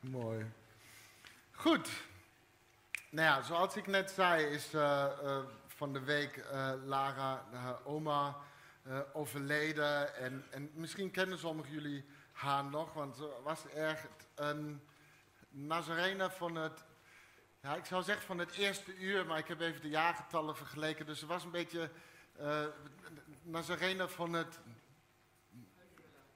Mooi. 0.00 0.46
Goed. 1.50 1.90
Nou 3.10 3.26
ja, 3.26 3.42
zoals 3.42 3.76
ik 3.76 3.86
net 3.86 4.10
zei, 4.10 4.44
is 4.44 4.74
uh, 4.74 5.06
uh, 5.22 5.38
van 5.66 5.92
de 5.92 6.00
week 6.00 6.36
uh, 6.36 6.72
Lara, 6.84 7.44
haar 7.52 7.84
oma, 7.84 8.36
overleden. 9.12 10.14
En, 10.16 10.46
en 10.50 10.70
misschien 10.74 11.10
kennen 11.10 11.38
sommigen 11.38 11.72
jullie 11.72 12.04
haar 12.32 12.64
nog, 12.64 12.92
want 12.92 13.16
ze 13.16 13.40
was 13.42 13.68
echt 13.68 14.26
een 14.34 14.82
Nazarene 15.48 16.30
van 16.30 16.54
het, 16.54 16.84
ja, 17.62 17.74
ik 17.74 17.84
zou 17.84 18.02
zeggen 18.02 18.26
van 18.26 18.38
het 18.38 18.50
eerste 18.50 18.96
uur, 18.96 19.26
maar 19.26 19.38
ik 19.38 19.48
heb 19.48 19.60
even 19.60 19.80
de 19.80 19.88
jaargetallen 19.88 20.56
vergeleken. 20.56 21.06
Dus 21.06 21.18
ze 21.18 21.26
was 21.26 21.44
een 21.44 21.50
beetje 21.50 21.90
Nazarene 23.42 24.08
van 24.08 24.32
het 24.32 24.58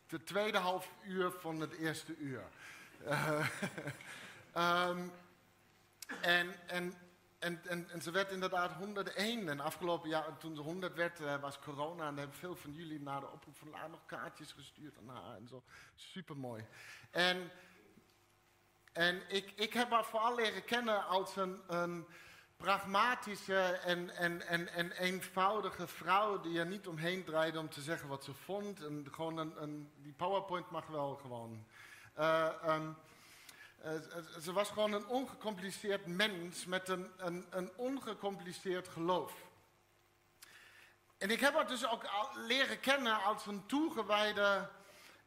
de 0.07 0.25
tweede 0.25 0.59
half 0.59 0.91
uur 1.05 1.31
van 1.31 1.61
het 1.61 1.73
eerste 1.73 2.17
uur. 2.17 2.43
Uh, 3.07 3.47
um, 4.57 5.13
en, 6.21 6.55
en, 6.67 6.95
en, 7.39 7.61
en, 7.65 7.91
en, 7.91 8.03
ze 8.03 8.11
werd 8.11 8.31
inderdaad 8.31 8.73
101. 8.73 9.49
En 9.49 9.61
afgelopen 9.61 10.09
jaar, 10.09 10.37
toen 10.37 10.55
ze 10.55 10.61
100 10.61 10.95
werd, 10.95 11.21
uh, 11.21 11.41
was 11.41 11.59
corona. 11.59 12.09
En 12.09 12.17
hebben 12.17 12.37
veel 12.37 12.57
van 12.57 12.73
jullie 12.73 13.01
naar 13.01 13.21
de 13.21 13.31
oproep 13.31 13.57
van 13.57 13.71
Laar 13.71 13.91
nog 13.91 14.07
kaartjes 14.07 14.53
gestuurd 14.53 14.99
aan 14.99 15.17
haar 15.17 15.37
en 15.37 15.49
zo. 15.49 15.63
Supermooi. 15.95 16.67
En, 17.11 17.51
en 18.93 19.23
ik, 19.29 19.53
ik 19.57 19.73
heb 19.73 19.91
haar 19.91 20.05
vooral 20.05 20.35
leren 20.35 20.65
kennen 20.65 21.07
als 21.07 21.37
een, 21.37 21.61
een 21.67 22.07
pragmatische 22.57 23.61
en, 23.61 24.11
en, 24.11 24.47
en, 24.47 24.69
en 24.69 24.93
eenvoudige 24.93 25.87
vrouw 25.87 26.41
die 26.41 26.59
er 26.59 26.67
niet 26.67 26.89
omheen 26.89 27.25
draaide 27.25 27.59
om 27.59 27.69
te 27.69 27.81
zeggen 27.81 28.09
wat 28.09 28.25
ze 28.25 28.35
vond. 28.35 28.85
En 28.85 29.07
gewoon 29.11 29.37
een, 29.37 29.63
een 29.63 29.93
die 29.97 30.13
PowerPoint 30.13 30.71
mag 30.71 30.87
wel 30.87 31.15
gewoon. 31.17 31.67
Uh, 32.19 32.49
um, 32.67 32.97
uh, 33.85 33.91
ze 34.41 34.53
was 34.53 34.69
gewoon 34.69 34.93
een 34.93 35.07
ongecompliceerd 35.07 36.07
mens 36.07 36.65
met 36.65 36.89
een, 36.89 37.11
een, 37.17 37.47
een 37.51 37.71
ongecompliceerd 37.77 38.89
geloof. 38.89 39.33
En 41.19 41.31
ik 41.31 41.41
heb 41.41 41.55
haar 41.55 41.67
dus 41.67 41.89
ook 41.89 42.11
leren 42.35 42.81
kennen 42.81 43.23
als 43.23 43.47
een 43.47 43.67
toegewijde 43.67 44.71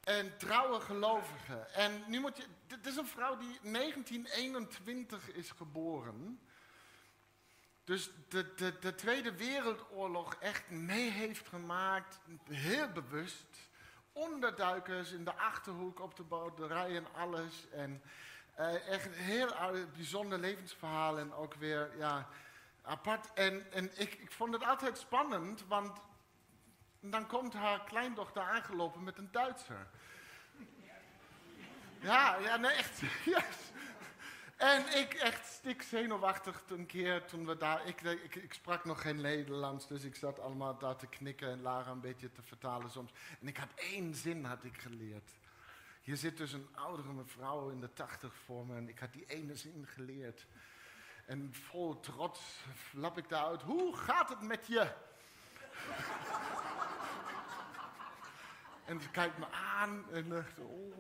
en 0.04 0.38
trouwe 0.38 0.80
gelovige. 0.80 1.56
En 1.56 2.04
nu 2.08 2.20
moet 2.20 2.38
je, 2.38 2.44
dit 2.68 2.86
is 2.86 2.96
een 2.96 3.08
vrouw 3.08 3.38
die 3.38 3.60
1921 3.62 5.32
is 5.32 5.52
geboren. 5.52 6.40
Dus 7.84 8.10
de, 8.30 8.54
de, 8.56 8.80
de 8.80 8.96
Tweede 8.96 9.36
Wereldoorlog 9.36 10.36
echt 10.36 10.70
mee 10.70 11.10
heeft 11.10 11.48
gemaakt, 11.48 12.20
heel 12.50 12.90
bewust. 12.90 13.70
Onderduikers 14.18 15.12
in 15.12 15.24
de 15.24 15.34
achterhoek 15.34 16.00
op 16.00 16.16
de 16.16 16.24
boerderij 16.24 16.96
en 16.96 17.08
alles. 17.14 17.68
En 17.72 18.02
uh, 18.60 18.88
echt 18.88 19.06
een 19.06 19.14
heel 19.14 19.50
bijzonder 19.96 20.40
levensverhaal 20.40 21.18
en 21.18 21.34
ook 21.34 21.54
weer 21.54 21.98
ja, 21.98 22.28
apart. 22.82 23.34
En, 23.34 23.72
en 23.72 24.00
ik, 24.00 24.14
ik 24.14 24.32
vond 24.32 24.54
het 24.54 24.64
altijd 24.64 24.98
spannend, 24.98 25.68
want 25.68 26.00
dan 27.00 27.28
komt 27.28 27.54
haar 27.54 27.84
kleindochter 27.84 28.42
aangelopen 28.42 29.04
met 29.04 29.18
een 29.18 29.32
Duitser. 29.32 29.88
Ja, 32.00 32.38
ja, 32.38 32.58
nee, 32.58 32.72
echt. 32.72 33.00
Yes. 33.36 33.72
En 34.58 34.98
ik 34.98 35.14
echt 35.14 35.46
stik 35.46 35.82
zenuwachtig 35.82 36.64
een 36.70 36.86
keer 36.86 37.26
toen 37.26 37.46
we 37.46 37.58
daar... 37.58 37.88
Ik, 37.88 38.54
sprak 38.54 38.86
nog 38.86 39.02
geen 39.02 39.22
Nederlands, 39.22 39.88
dus 39.88 40.04
ik 40.04 40.16
zat 40.16 40.40
allemaal 40.40 40.78
daar 40.78 40.96
te 40.96 41.08
knikken 41.08 41.50
en 41.50 41.62
Lara 41.62 41.92
een 41.92 42.00
beetje 42.00 42.32
te 42.32 42.42
vertalen 42.42 42.90
soms. 42.90 43.12
En 43.42 43.48
ik 43.48 43.58
had 43.58 43.70
één 43.76 44.16
zin 44.16 44.46
had 44.46 44.64
ik 44.64 44.78
geleerd. 44.78 45.32
Hier 46.02 46.18
zit 46.18 46.38
dus 46.38 46.54
een 46.54 46.68
oudere 46.76 47.14
mevrouw 47.14 47.70
in 47.70 47.80
de 47.80 47.94
tachtig 47.94 48.34
voor 48.46 48.66
me 48.66 48.76
en 48.76 48.90
ik 48.90 49.00
had 49.00 49.14
die 49.14 49.26
ene 49.28 49.56
zin 49.56 49.88
geleerd. 49.88 50.46
En 51.26 51.54
vol 51.54 52.00
trots 52.00 52.40
flap 52.76 53.18
ik 53.18 53.30
daaruit, 53.30 53.62
hoe 53.62 53.96
gaat 53.98 54.30
het 54.30 54.42
met 54.42 54.68
je? 54.68 54.80
en 58.86 59.02
ze 59.02 59.10
kijkt 59.10 59.38
me 59.38 59.48
aan 59.52 60.06
en 60.12 60.30
dacht, 60.30 60.60
oh... 60.60 60.96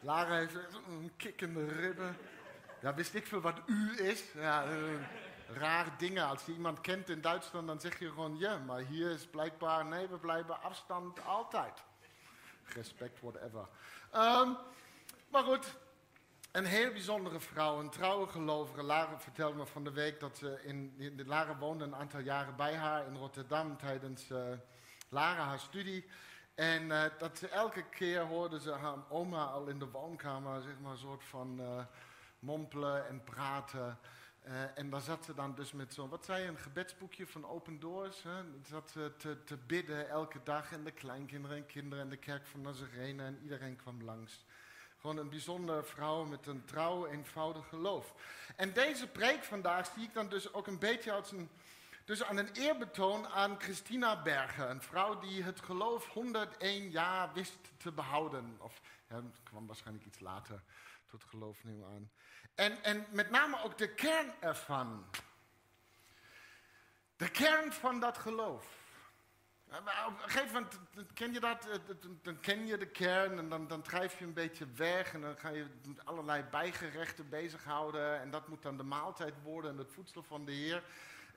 Lara 0.00 0.34
heeft 0.34 0.54
een 0.86 1.12
kikkende 1.16 1.66
ribben. 1.66 2.16
Ja, 2.80 2.94
wist 2.94 3.14
ik 3.14 3.26
veel 3.26 3.40
wat 3.40 3.60
u 3.66 3.98
is. 4.00 4.22
Ja, 4.32 4.66
uh, 4.66 5.00
raar 5.52 5.94
dingen. 5.98 6.26
Als 6.26 6.44
je 6.44 6.52
iemand 6.52 6.80
kent 6.80 7.08
in 7.08 7.20
Duitsland, 7.20 7.66
dan 7.66 7.80
zeg 7.80 7.98
je 7.98 8.08
gewoon 8.08 8.38
ja. 8.38 8.58
Maar 8.58 8.80
hier 8.80 9.10
is 9.10 9.26
blijkbaar, 9.26 9.84
nee, 9.84 10.08
we 10.08 10.18
blijven 10.18 10.62
afstand 10.62 11.24
altijd. 11.26 11.82
Respect, 12.64 13.20
whatever. 13.20 13.68
Um, 14.14 14.56
maar 15.28 15.42
goed, 15.42 15.76
een 16.52 16.64
heel 16.64 16.92
bijzondere 16.92 17.40
vrouw, 17.40 17.78
een 17.78 17.90
trouwe 17.90 18.26
gelovige. 18.26 18.82
Lara 18.82 19.20
vertelde 19.20 19.56
me 19.56 19.66
van 19.66 19.84
de 19.84 19.92
week 19.92 20.20
dat 20.20 20.38
ze 20.38 20.60
in, 20.64 20.94
in 20.98 21.26
Lara 21.26 21.56
woonde 21.56 21.84
een 21.84 21.96
aantal 21.96 22.20
jaren 22.20 22.56
bij 22.56 22.74
haar 22.74 23.06
in 23.06 23.16
Rotterdam 23.16 23.76
tijdens 23.76 24.30
uh, 24.30 24.38
Lara 25.08 25.44
haar 25.44 25.58
studie. 25.58 26.08
En 26.58 26.82
uh, 26.82 27.04
dat 27.18 27.38
ze 27.38 27.48
elke 27.48 27.82
keer 27.82 28.20
hoorde 28.20 28.60
ze 28.60 28.70
haar 28.70 28.96
oma 29.08 29.44
al 29.44 29.66
in 29.66 29.78
de 29.78 29.90
woonkamer, 29.90 30.62
zeg 30.62 30.78
maar, 30.80 30.92
een 30.92 30.98
soort 30.98 31.24
van 31.24 31.60
uh, 31.60 31.84
mompelen 32.38 33.08
en 33.08 33.24
praten. 33.24 33.98
Uh, 34.46 34.52
en 34.74 34.90
daar 34.90 35.00
zat 35.00 35.24
ze 35.24 35.34
dan 35.34 35.54
dus 35.54 35.72
met 35.72 35.94
zo'n, 35.94 36.08
wat 36.08 36.24
zei 36.24 36.42
je, 36.42 36.48
een 36.48 36.58
gebedsboekje 36.58 37.26
van 37.26 37.48
Open 37.48 37.80
Doors. 37.80 38.22
Hè? 38.22 38.42
Zat 38.62 38.90
ze 38.90 39.12
te, 39.16 39.44
te, 39.44 39.56
bidden 39.56 40.08
elke 40.08 40.40
dag 40.44 40.72
en 40.72 40.84
de 40.84 40.90
kleinkinderen 40.90 41.56
en 41.56 41.66
kinderen 41.66 42.04
en 42.04 42.10
de 42.10 42.16
kerk 42.16 42.46
van 42.46 42.60
Nazarene 42.60 43.22
en 43.24 43.38
iedereen 43.42 43.76
kwam 43.76 44.02
langs. 44.02 44.44
Gewoon 45.00 45.16
een 45.16 45.30
bijzondere 45.30 45.82
vrouw 45.82 46.24
met 46.24 46.46
een 46.46 46.64
trouw, 46.64 47.06
eenvoudig 47.06 47.68
geloof. 47.68 48.14
En 48.56 48.72
deze 48.72 49.06
preek 49.06 49.42
vandaag 49.42 49.92
zie 49.94 50.02
ik 50.02 50.14
dan 50.14 50.28
dus 50.28 50.52
ook 50.52 50.66
een 50.66 50.78
beetje 50.78 51.12
als 51.12 51.32
een 51.32 51.50
dus 52.08 52.24
aan 52.24 52.36
een 52.36 52.52
eerbetoon 52.52 53.26
aan 53.26 53.60
Christina 53.60 54.22
Berger, 54.22 54.70
een 54.70 54.82
vrouw 54.82 55.18
die 55.18 55.42
het 55.42 55.60
geloof 55.60 56.06
101 56.06 56.90
jaar 56.90 57.32
wist 57.32 57.58
te 57.76 57.92
behouden. 57.92 58.56
Of 58.58 58.80
ja, 59.08 59.22
kwam 59.42 59.66
waarschijnlijk 59.66 60.06
iets 60.06 60.20
later 60.20 60.62
tot 61.06 61.24
geloof 61.24 61.64
nieuw 61.64 61.84
aan. 61.84 62.10
En, 62.54 62.82
en 62.82 63.06
met 63.10 63.30
name 63.30 63.62
ook 63.62 63.78
de 63.78 63.94
kern 63.94 64.32
ervan. 64.40 65.04
De 67.16 67.30
kern 67.30 67.72
van 67.72 68.00
dat 68.00 68.18
geloof. 68.18 68.76
Op 69.66 70.22
een 70.22 70.30
gegeven 70.30 70.52
moment 70.52 71.12
ken 71.14 71.32
je 71.32 71.40
dat, 71.40 71.80
dan 72.22 72.40
ken 72.40 72.66
je 72.66 72.76
de 72.76 72.88
kern 72.90 73.38
en 73.38 73.48
dan, 73.48 73.66
dan 73.66 73.82
drijf 73.82 74.18
je 74.18 74.24
een 74.24 74.32
beetje 74.32 74.66
weg 74.74 75.14
en 75.14 75.20
dan 75.20 75.38
ga 75.38 75.48
je 75.48 75.66
allerlei 76.04 76.42
bijgerechten 76.42 77.28
bezighouden 77.28 78.20
en 78.20 78.30
dat 78.30 78.48
moet 78.48 78.62
dan 78.62 78.76
de 78.76 78.82
maaltijd 78.82 79.34
worden 79.42 79.70
en 79.70 79.78
het 79.78 79.92
voedsel 79.92 80.22
van 80.22 80.44
de 80.44 80.52
Heer. 80.52 80.82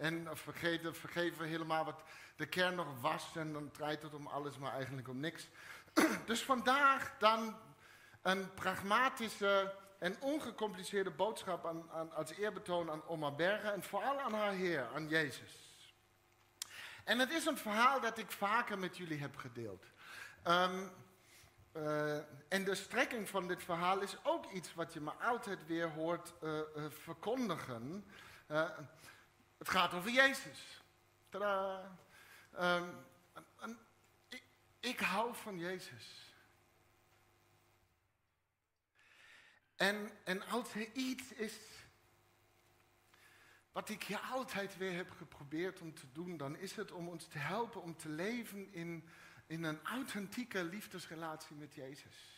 En 0.01 0.27
vergeten, 0.33 0.95
vergeven 0.95 1.45
helemaal 1.45 1.85
wat 1.85 2.03
de 2.35 2.45
kern 2.45 2.75
nog 2.75 3.01
was. 3.01 3.31
En 3.35 3.53
dan 3.53 3.71
draait 3.71 4.01
het 4.01 4.13
om 4.13 4.27
alles, 4.27 4.57
maar 4.57 4.73
eigenlijk 4.73 5.07
om 5.07 5.19
niks. 5.19 5.47
Dus 6.25 6.43
vandaag 6.43 7.17
dan 7.19 7.55
een 8.21 8.53
pragmatische 8.53 9.75
en 9.99 10.21
ongecompliceerde 10.21 11.11
boodschap 11.11 11.65
aan, 11.65 11.91
aan, 11.91 12.13
als 12.13 12.31
eerbetoon 12.31 12.91
aan 12.91 13.07
Oma 13.07 13.31
Bergen. 13.31 13.73
En 13.73 13.83
vooral 13.83 14.19
aan 14.19 14.33
haar 14.33 14.51
Heer, 14.51 14.87
aan 14.95 15.07
Jezus. 15.07 15.85
En 17.03 17.19
het 17.19 17.31
is 17.31 17.45
een 17.45 17.57
verhaal 17.57 17.99
dat 17.99 18.17
ik 18.17 18.31
vaker 18.31 18.79
met 18.79 18.97
jullie 18.97 19.19
heb 19.19 19.35
gedeeld. 19.35 19.85
Um, 20.47 20.91
uh, 21.77 22.15
en 22.47 22.63
de 22.63 22.75
strekking 22.75 23.29
van 23.29 23.47
dit 23.47 23.63
verhaal 23.63 23.99
is 23.99 24.17
ook 24.23 24.51
iets 24.51 24.73
wat 24.73 24.93
je 24.93 25.01
me 25.01 25.11
altijd 25.11 25.65
weer 25.65 25.89
hoort 25.89 26.33
uh, 26.43 26.51
uh, 26.53 26.85
verkondigen. 26.89 28.05
Het 29.61 29.69
gaat 29.69 29.93
over 29.93 30.11
Jezus. 30.11 30.81
Tadaa. 31.29 31.97
Ik, 34.29 34.43
ik 34.79 34.99
hou 34.99 35.35
van 35.35 35.59
Jezus. 35.59 36.35
En, 39.75 40.11
en 40.23 40.47
als 40.47 40.73
er 40.73 40.91
iets 40.93 41.33
is 41.33 41.57
wat 43.71 43.89
ik 43.89 44.03
je 44.03 44.19
altijd 44.19 44.77
weer 44.77 44.95
heb 44.95 45.11
geprobeerd 45.11 45.81
om 45.81 45.93
te 45.93 46.11
doen, 46.11 46.37
dan 46.37 46.55
is 46.55 46.75
het 46.75 46.91
om 46.91 47.07
ons 47.07 47.27
te 47.27 47.37
helpen 47.37 47.81
om 47.81 47.97
te 47.97 48.09
leven 48.09 48.73
in, 48.73 49.09
in 49.47 49.63
een 49.63 49.83
authentieke 49.83 50.63
liefdesrelatie 50.63 51.55
met 51.55 51.73
Jezus. 51.73 52.30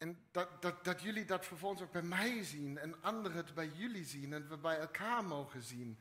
En 0.00 0.18
dat, 0.30 0.62
dat, 0.62 0.84
dat 0.84 1.02
jullie 1.02 1.24
dat 1.24 1.46
vervolgens 1.46 1.82
ook 1.82 1.92
bij 1.92 2.02
mij 2.02 2.44
zien 2.44 2.78
en 2.78 3.02
anderen 3.02 3.36
het 3.36 3.54
bij 3.54 3.68
jullie 3.68 4.04
zien 4.04 4.32
en 4.32 4.48
we 4.48 4.56
bij 4.56 4.78
elkaar 4.78 5.24
mogen 5.24 5.62
zien. 5.62 5.98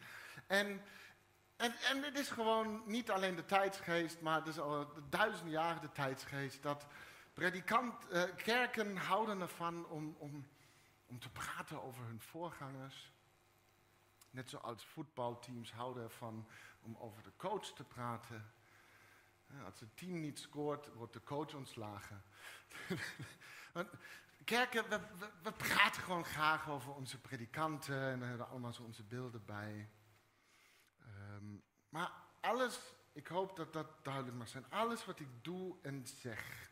En, 0.48 0.82
en, 1.56 1.74
en 1.74 2.04
het 2.04 2.18
is 2.18 2.30
gewoon 2.30 2.82
niet 2.86 3.12
alleen 3.12 3.36
de 3.36 3.46
tijdsgeest, 3.46 4.22
maar 4.22 4.36
het 4.36 4.48
is 4.48 4.60
al 4.60 4.94
duizenden 5.10 5.54
jaren 5.54 5.82
de 5.82 5.92
tijdsgeest 5.92 6.64
dat 6.64 6.86
predikant, 7.34 8.08
eh, 8.08 8.24
kerken 8.36 8.98
houden 8.98 9.42
ervan 9.42 9.88
om, 9.88 10.16
om, 10.20 10.48
om 11.06 11.20
te 11.20 11.30
praten 11.30 11.84
over 11.84 12.06
hun 12.06 12.22
voorgangers. 12.22 13.12
Net 14.30 14.50
zoals 14.50 14.86
voetbalteams 14.86 15.72
houden 15.72 16.04
ervan 16.04 16.48
om 16.82 16.98
over 17.00 17.24
de 17.24 17.34
coach 17.38 17.74
te 17.74 17.84
praten. 17.84 18.52
Als 19.66 19.80
het 19.80 19.98
team 19.98 20.20
niet 20.20 20.40
scoort, 20.40 20.94
wordt 20.94 21.14
de 21.14 21.24
coach 21.24 21.54
ontslagen. 21.54 22.24
Kerken, 24.46 24.90
we, 25.42 25.52
praten 25.52 26.02
gewoon 26.02 26.26
graag 26.26 26.70
over 26.70 26.94
onze 26.94 27.20
predikanten 27.20 28.02
en 28.02 28.20
we 28.20 28.26
hebben 28.26 28.50
allemaal 28.50 28.74
zo 28.74 28.84
onze 28.84 29.04
beelden 29.04 29.46
bij. 29.46 29.90
Um, 31.36 31.64
maar 31.90 32.12
alles, 32.40 32.80
ik 33.14 33.28
hoop 33.28 33.56
dat 33.56 33.74
dat 33.74 33.88
duidelijk 34.02 34.38
mag 34.38 34.48
zijn, 34.48 34.66
alles 34.70 35.06
wat 35.06 35.20
ik 35.20 35.28
doe 35.42 35.76
en 35.82 36.08
zeg. 36.08 36.72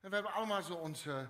En 0.00 0.08
we 0.08 0.14
hebben 0.14 0.32
allemaal 0.32 0.62
zo 0.62 0.74
onze. 0.74 1.28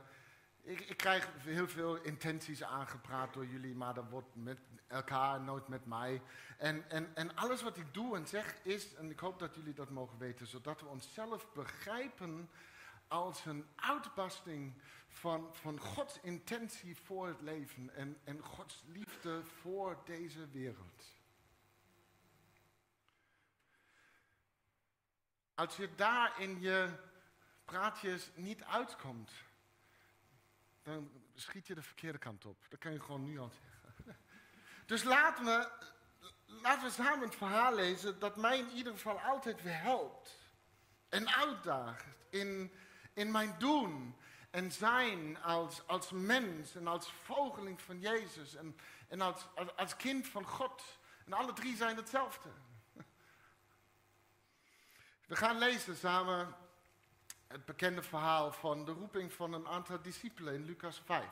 Ik, 0.63 0.81
ik 0.81 0.97
krijg 0.97 1.29
heel 1.39 1.69
veel 1.69 1.97
intenties 1.97 2.63
aangepraat 2.63 3.35
door 3.35 3.47
jullie, 3.47 3.75
maar 3.75 3.95
dat 3.95 4.09
wordt 4.09 4.35
met 4.35 4.59
elkaar, 4.87 5.41
nooit 5.41 5.69
met 5.69 5.87
mij. 5.87 6.23
En, 6.59 6.91
en, 6.91 7.17
en 7.17 7.37
alles 7.37 7.63
wat 7.63 7.77
ik 7.77 7.95
doe 7.95 8.17
en 8.17 8.27
zeg 8.27 8.57
is, 8.63 8.95
en 8.95 9.11
ik 9.11 9.21
hoop 9.21 9.39
dat 9.39 9.55
jullie 9.55 9.75
dat 9.75 9.91
mogen 9.91 10.19
weten, 10.19 10.47
zodat 10.47 10.81
we 10.81 10.87
onszelf 10.87 11.53
begrijpen 11.53 12.51
als 13.11 13.45
een 13.45 13.67
uitbarsting 13.77 14.75
van, 15.09 15.55
van 15.55 15.81
Gods 15.81 16.21
intentie 16.21 16.97
voor 16.97 17.29
het 17.29 17.41
leven 17.41 17.95
en, 17.95 18.21
en 18.25 18.41
Gods 18.41 18.83
liefde 18.87 19.45
voor 19.45 19.99
deze 20.05 20.49
wereld. 20.49 21.05
Als 25.55 25.77
je 25.77 25.95
daar 25.95 26.41
in 26.41 26.61
je 26.61 26.91
praatjes 27.65 28.31
niet 28.35 28.65
uitkomt, 28.65 29.31
dan 30.83 31.11
schiet 31.35 31.67
je 31.67 31.75
de 31.75 31.83
verkeerde 31.83 32.19
kant 32.19 32.45
op. 32.45 32.57
Dat 32.69 32.79
kan 32.79 32.93
je 32.93 33.01
gewoon 33.01 33.25
nu 33.25 33.39
al 33.39 33.51
zeggen. 33.51 34.17
Dus 34.87 35.03
laten 35.03 35.45
we, 35.45 35.71
laten 36.47 36.87
we 36.87 36.93
samen 36.93 37.21
het 37.21 37.37
verhaal 37.37 37.75
lezen 37.75 38.19
dat 38.19 38.37
mij 38.37 38.59
in 38.59 38.71
ieder 38.71 38.93
geval 38.93 39.21
altijd 39.21 39.63
weer 39.63 39.81
helpt. 39.81 40.39
En 41.09 41.29
uitdaagt 41.29 42.07
in, 42.29 42.73
in 43.13 43.31
mijn 43.31 43.55
doen 43.59 44.17
en 44.51 44.73
zijn 44.73 45.43
als, 45.43 45.87
als 45.87 46.11
mens 46.11 46.75
en 46.75 46.87
als 46.87 47.13
vogeling 47.13 47.81
van 47.81 48.01
Jezus 48.01 48.55
en, 48.55 48.77
en 49.09 49.21
als, 49.21 49.47
als, 49.55 49.77
als 49.77 49.97
kind 49.97 50.29
van 50.29 50.45
God. 50.45 50.83
En 51.25 51.33
alle 51.33 51.53
drie 51.53 51.77
zijn 51.77 51.97
hetzelfde. 51.97 52.49
We 55.27 55.37
gaan 55.37 55.59
lezen 55.59 55.97
samen 55.97 56.57
het 57.47 57.65
bekende 57.65 58.03
verhaal 58.03 58.53
van 58.53 58.85
de 58.85 58.93
roeping 58.93 59.33
van 59.33 59.53
een 59.53 59.69
aantal 59.69 60.03
discipelen 60.03 60.55
in 60.55 60.65
Lucas 60.65 61.03
5. 61.05 61.25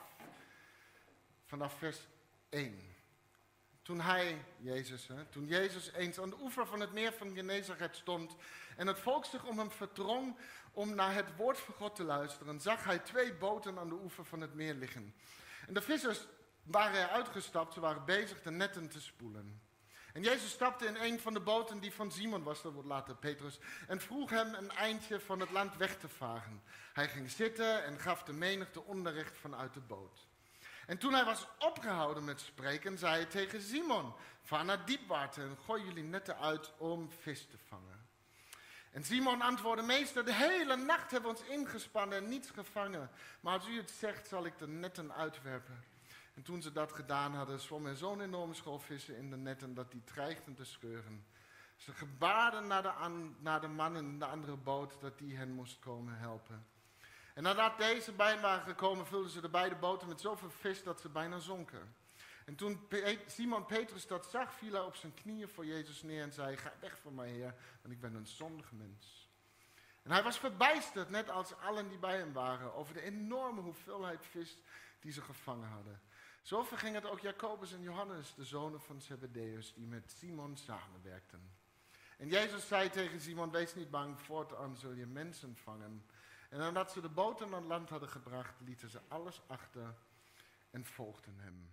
Vanaf 1.45 1.79
vers 1.79 1.99
1. 2.49 2.97
Toen 3.89 4.01
hij, 4.01 4.45
Jezus, 4.59 5.07
hè, 5.07 5.25
toen 5.25 5.47
Jezus 5.47 5.93
eens 5.93 6.21
aan 6.21 6.31
de 6.31 6.41
oever 6.41 6.67
van 6.67 6.81
het 6.81 6.93
meer 6.93 7.13
van 7.13 7.35
Genezareth 7.35 7.97
stond 7.97 8.37
en 8.77 8.87
het 8.87 8.99
volk 8.99 9.25
zich 9.25 9.45
om 9.45 9.59
hem 9.59 9.71
verdrong 9.71 10.37
om 10.73 10.95
naar 10.95 11.15
het 11.15 11.37
woord 11.37 11.59
van 11.59 11.75
God 11.75 11.97
te 11.97 12.05
luisteren, 12.05 12.61
zag 12.61 12.85
hij 12.85 12.99
twee 12.99 13.35
boten 13.35 13.79
aan 13.79 13.89
de 13.89 13.99
oever 14.03 14.25
van 14.25 14.41
het 14.41 14.55
meer 14.55 14.75
liggen. 14.75 15.15
En 15.67 15.75
de 15.75 15.83
vissers 15.83 16.27
waren 16.63 17.01
er 17.01 17.09
uitgestapt, 17.09 17.75
ze 17.75 17.81
waren 17.81 18.05
bezig 18.05 18.43
de 18.43 18.51
netten 18.51 18.89
te 18.89 19.01
spoelen. 19.01 19.61
En 20.13 20.23
Jezus 20.23 20.51
stapte 20.51 20.87
in 20.87 20.97
een 20.97 21.21
van 21.21 21.35
de 21.35 21.41
boten 21.41 21.81
die 21.81 21.93
van 21.93 22.13
Simon 22.13 22.43
was, 22.43 22.63
dat 22.63 22.73
wordt 22.73 22.89
later 22.89 23.17
Petrus, 23.17 23.59
en 23.87 24.01
vroeg 24.01 24.31
hem 24.31 24.55
een 24.55 24.71
eindje 24.71 25.21
van 25.21 25.41
het 25.41 25.51
land 25.51 25.77
weg 25.77 25.97
te 25.99 26.09
varen. 26.09 26.63
Hij 26.93 27.09
ging 27.09 27.31
zitten 27.31 27.85
en 27.85 27.99
gaf 27.99 28.23
de 28.23 28.33
menigte 28.33 28.83
onderricht 28.83 29.39
vanuit 29.39 29.75
de 29.75 29.81
boot. 29.81 30.28
En 30.89 30.99
toen 30.99 31.13
hij 31.13 31.25
was 31.25 31.47
opgehouden 31.59 32.25
met 32.25 32.41
spreken, 32.41 32.99
zei 32.99 33.13
hij 33.13 33.25
tegen 33.25 33.63
Simon, 33.63 34.13
vaar 34.43 34.65
naar 34.65 34.85
diepwater 34.85 35.43
en 35.43 35.57
gooi 35.65 35.85
jullie 35.85 36.03
netten 36.03 36.39
uit 36.39 36.73
om 36.79 37.11
vis 37.11 37.47
te 37.47 37.59
vangen. 37.59 38.07
En 38.91 39.05
Simon 39.05 39.43
antwoordde, 39.43 39.85
meester, 39.85 40.25
de 40.25 40.35
hele 40.35 40.77
nacht 40.77 41.11
hebben 41.11 41.31
we 41.31 41.39
ons 41.39 41.49
ingespannen 41.49 42.19
en 42.19 42.29
niets 42.29 42.51
gevangen. 42.51 43.11
Maar 43.41 43.53
als 43.59 43.69
u 43.69 43.77
het 43.77 43.91
zegt, 43.91 44.29
zal 44.29 44.47
ik 44.47 44.59
de 44.59 44.69
netten 44.69 45.13
uitwerpen. 45.13 45.85
En 46.35 46.43
toen 46.43 46.63
ze 46.63 46.73
dat 46.73 46.93
gedaan 46.93 47.35
hadden, 47.35 47.61
zwom 47.61 47.87
er 47.87 47.97
zo'n 47.97 48.21
enorme 48.21 48.55
school 48.55 48.79
vissen 48.79 49.17
in 49.17 49.31
de 49.31 49.37
netten 49.37 49.75
dat 49.75 49.91
die 49.91 50.05
dreigden 50.05 50.55
te 50.55 50.65
scheuren. 50.65 51.27
Ze 51.77 51.93
gebaarden 51.93 52.67
naar 52.67 52.83
de, 52.83 53.31
naar 53.39 53.61
de 53.61 53.69
man 53.69 53.97
in 53.97 54.19
de 54.19 54.27
andere 54.27 54.57
boot 54.57 55.01
dat 55.01 55.19
die 55.19 55.37
hen 55.37 55.53
moest 55.53 55.79
komen 55.79 56.19
helpen. 56.19 56.67
En 57.39 57.45
nadat 57.45 57.79
deze 57.79 58.13
bij 58.13 58.41
waren 58.41 58.65
gekomen, 58.65 59.07
vulden 59.07 59.31
ze 59.31 59.41
de 59.41 59.49
beide 59.49 59.77
boten 59.77 60.09
met 60.09 60.21
zoveel 60.21 60.51
vis 60.51 60.83
dat 60.83 61.01
ze 61.01 61.09
bijna 61.09 61.39
zonken. 61.39 61.95
En 62.45 62.55
toen 62.55 62.89
Simon 63.27 63.67
Petrus 63.67 64.07
dat 64.07 64.27
zag, 64.27 64.55
viel 64.55 64.73
hij 64.73 64.81
op 64.81 64.95
zijn 64.95 65.15
knieën 65.15 65.49
voor 65.49 65.67
Jezus 65.67 66.03
neer 66.03 66.23
en 66.23 66.33
zei, 66.33 66.57
ga 66.57 66.73
weg 66.81 66.99
van 66.99 67.15
mij 67.15 67.31
Heer, 67.31 67.55
want 67.83 67.95
ik 67.95 68.01
ben 68.01 68.15
een 68.15 68.27
zondige 68.27 68.75
mens. 68.75 69.29
En 70.03 70.11
hij 70.11 70.23
was 70.23 70.39
verbijsterd, 70.39 71.11
net 71.11 71.31
als 71.31 71.55
allen 71.57 71.89
die 71.89 71.99
bij 71.99 72.17
hem 72.17 72.33
waren, 72.33 72.75
over 72.75 72.95
de 72.95 73.03
enorme 73.03 73.61
hoeveelheid 73.61 74.27
vis 74.27 74.59
die 75.01 75.13
ze 75.13 75.23
gevangen 75.23 75.69
hadden. 75.69 76.01
Zo 76.43 76.63
verging 76.63 76.95
het 76.95 77.07
ook 77.07 77.21
Jacobus 77.21 77.73
en 77.73 77.83
Johannes, 77.83 78.35
de 78.35 78.45
zonen 78.45 78.81
van 78.81 79.01
Zebedeus, 79.01 79.75
die 79.75 79.87
met 79.87 80.15
Simon 80.19 80.57
samenwerkten. 80.57 81.51
En 82.17 82.29
Jezus 82.29 82.69
zei 82.69 82.91
tegen 82.91 83.21
Simon, 83.21 83.51
wees 83.51 83.75
niet 83.75 83.91
bang, 83.91 84.21
voortaan 84.21 84.77
zul 84.77 84.93
je 84.93 85.07
mensen 85.07 85.57
vangen. 85.57 86.05
En 86.49 86.59
nadat 86.59 86.93
ze 86.93 87.01
de 87.01 87.09
boten 87.09 87.55
aan 87.55 87.67
land 87.67 87.89
hadden 87.89 88.09
gebracht, 88.09 88.61
lieten 88.61 88.91
ze 88.91 89.01
alles 89.09 89.43
achter 89.47 89.95
en 90.71 90.87
volgden 90.87 91.39
hem. 91.39 91.71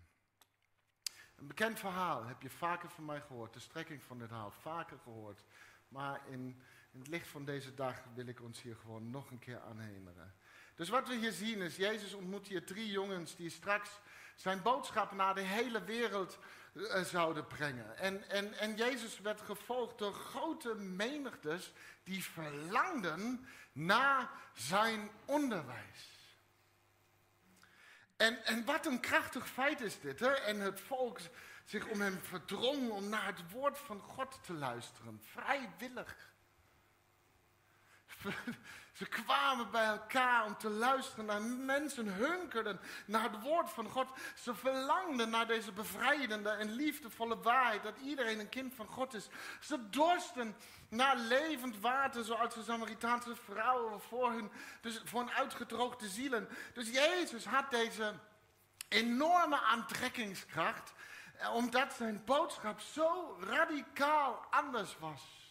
Een 1.35 1.47
bekend 1.47 1.79
verhaal 1.79 2.25
heb 2.25 2.41
je 2.41 2.49
vaker 2.49 2.89
van 2.89 3.05
mij 3.05 3.21
gehoord, 3.21 3.53
de 3.53 3.59
strekking 3.59 4.03
van 4.03 4.17
dit 4.17 4.27
verhaal, 4.27 4.51
vaker 4.51 4.97
gehoord. 4.99 5.43
Maar 5.87 6.21
in, 6.29 6.61
het 6.97 7.07
licht 7.07 7.27
van 7.27 7.45
deze 7.45 7.73
dag 7.73 8.03
wil 8.13 8.27
ik 8.27 8.41
ons 8.41 8.61
hier 8.61 8.75
gewoon 8.75 9.09
nog 9.09 9.31
een 9.31 9.39
keer 9.39 9.59
aan 9.59 9.79
herinneren. 9.79 10.35
Dus 10.75 10.89
wat 10.89 11.07
we 11.07 11.15
hier 11.15 11.31
zien 11.31 11.61
is, 11.61 11.75
Jezus 11.75 12.13
ontmoet 12.13 12.47
hier 12.47 12.65
drie 12.65 12.91
jongens 12.91 13.35
die 13.35 13.49
straks 13.49 13.99
zijn 14.35 14.61
boodschap 14.61 15.11
naar 15.11 15.35
de 15.35 15.41
hele 15.41 15.83
wereld 15.83 16.37
uh, 16.73 17.01
zouden 17.01 17.47
brengen. 17.47 17.97
En, 17.97 18.29
en, 18.29 18.53
en 18.53 18.75
Jezus 18.75 19.19
werd 19.19 19.41
gevolgd 19.41 19.97
door 19.97 20.13
grote 20.13 20.75
menigtes 20.75 21.73
die 22.03 22.23
verlangden 22.23 23.47
naar 23.71 24.29
zijn 24.53 25.09
onderwijs. 25.25 26.13
En, 28.17 28.45
en 28.45 28.65
wat 28.65 28.85
een 28.85 28.99
krachtig 28.99 29.47
feit 29.47 29.81
is 29.81 29.99
dit. 29.99 30.19
Hè? 30.19 30.31
En 30.31 30.59
het 30.59 30.81
volk 30.81 31.19
zich 31.65 31.87
om 31.87 32.01
hem 32.01 32.19
verdrong 32.21 32.89
om 32.89 33.09
naar 33.09 33.25
het 33.25 33.51
woord 33.51 33.77
van 33.77 33.99
God 33.99 34.43
te 34.43 34.53
luisteren. 34.53 35.21
Vrijwillig. 35.23 36.33
Ze 38.95 39.05
kwamen 39.05 39.71
bij 39.71 39.85
elkaar 39.85 40.45
om 40.45 40.57
te 40.57 40.69
luisteren 40.69 41.25
naar 41.25 41.41
mensen, 41.41 42.07
hunkerden 42.07 42.79
naar 43.05 43.23
het 43.23 43.41
woord 43.41 43.69
van 43.69 43.89
God. 43.89 44.07
Ze 44.35 44.55
verlangden 44.55 45.29
naar 45.29 45.47
deze 45.47 45.71
bevrijdende 45.71 46.49
en 46.49 46.71
liefdevolle 46.71 47.37
waarheid 47.37 47.83
dat 47.83 47.97
iedereen 48.03 48.39
een 48.39 48.49
kind 48.49 48.73
van 48.75 48.87
God 48.87 49.13
is. 49.13 49.27
Ze 49.59 49.89
dorsten 49.89 50.55
naar 50.89 51.17
levend 51.17 51.79
water, 51.79 52.23
zoals 52.23 52.53
de 52.53 52.63
Samaritaanse 52.63 53.35
vrouwen 53.35 54.01
voor 54.01 54.31
hun, 54.31 54.51
dus 54.81 55.01
voor 55.03 55.19
hun 55.19 55.31
uitgedroogde 55.31 56.07
zielen. 56.07 56.49
Dus 56.73 56.89
Jezus 56.89 57.45
had 57.45 57.71
deze 57.71 58.13
enorme 58.87 59.61
aantrekkingskracht, 59.61 60.93
eh, 61.37 61.53
omdat 61.53 61.93
zijn 61.93 62.21
boodschap 62.25 62.79
zo 62.79 63.37
radicaal 63.39 64.45
anders 64.49 64.97
was. 64.99 65.44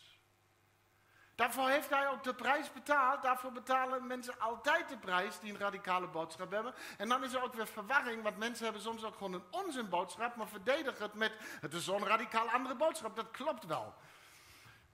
Daarvoor 1.34 1.68
heeft 1.68 1.90
hij 1.90 2.08
ook 2.08 2.22
de 2.22 2.34
prijs 2.34 2.72
betaald. 2.72 3.22
Daarvoor 3.22 3.52
betalen 3.52 4.06
mensen 4.06 4.40
altijd 4.40 4.88
de 4.88 4.98
prijs 4.98 5.40
die 5.40 5.52
een 5.52 5.58
radicale 5.58 6.06
boodschap 6.06 6.50
hebben. 6.50 6.74
En 6.98 7.08
dan 7.08 7.24
is 7.24 7.32
er 7.32 7.42
ook 7.42 7.54
weer 7.54 7.66
verwarring, 7.66 8.22
want 8.22 8.38
mensen 8.38 8.64
hebben 8.64 8.82
soms 8.82 9.04
ook 9.04 9.16
gewoon 9.16 9.32
een 9.32 9.44
onzinboodschap, 9.50 10.36
maar 10.36 10.48
verdedigen 10.48 11.02
het 11.02 11.14
met 11.14 11.32
het 11.60 11.74
is 11.74 11.84
zo'n 11.84 12.06
radicaal 12.06 12.50
andere 12.50 12.74
boodschap. 12.74 13.16
Dat 13.16 13.30
klopt 13.30 13.66
wel. 13.66 13.94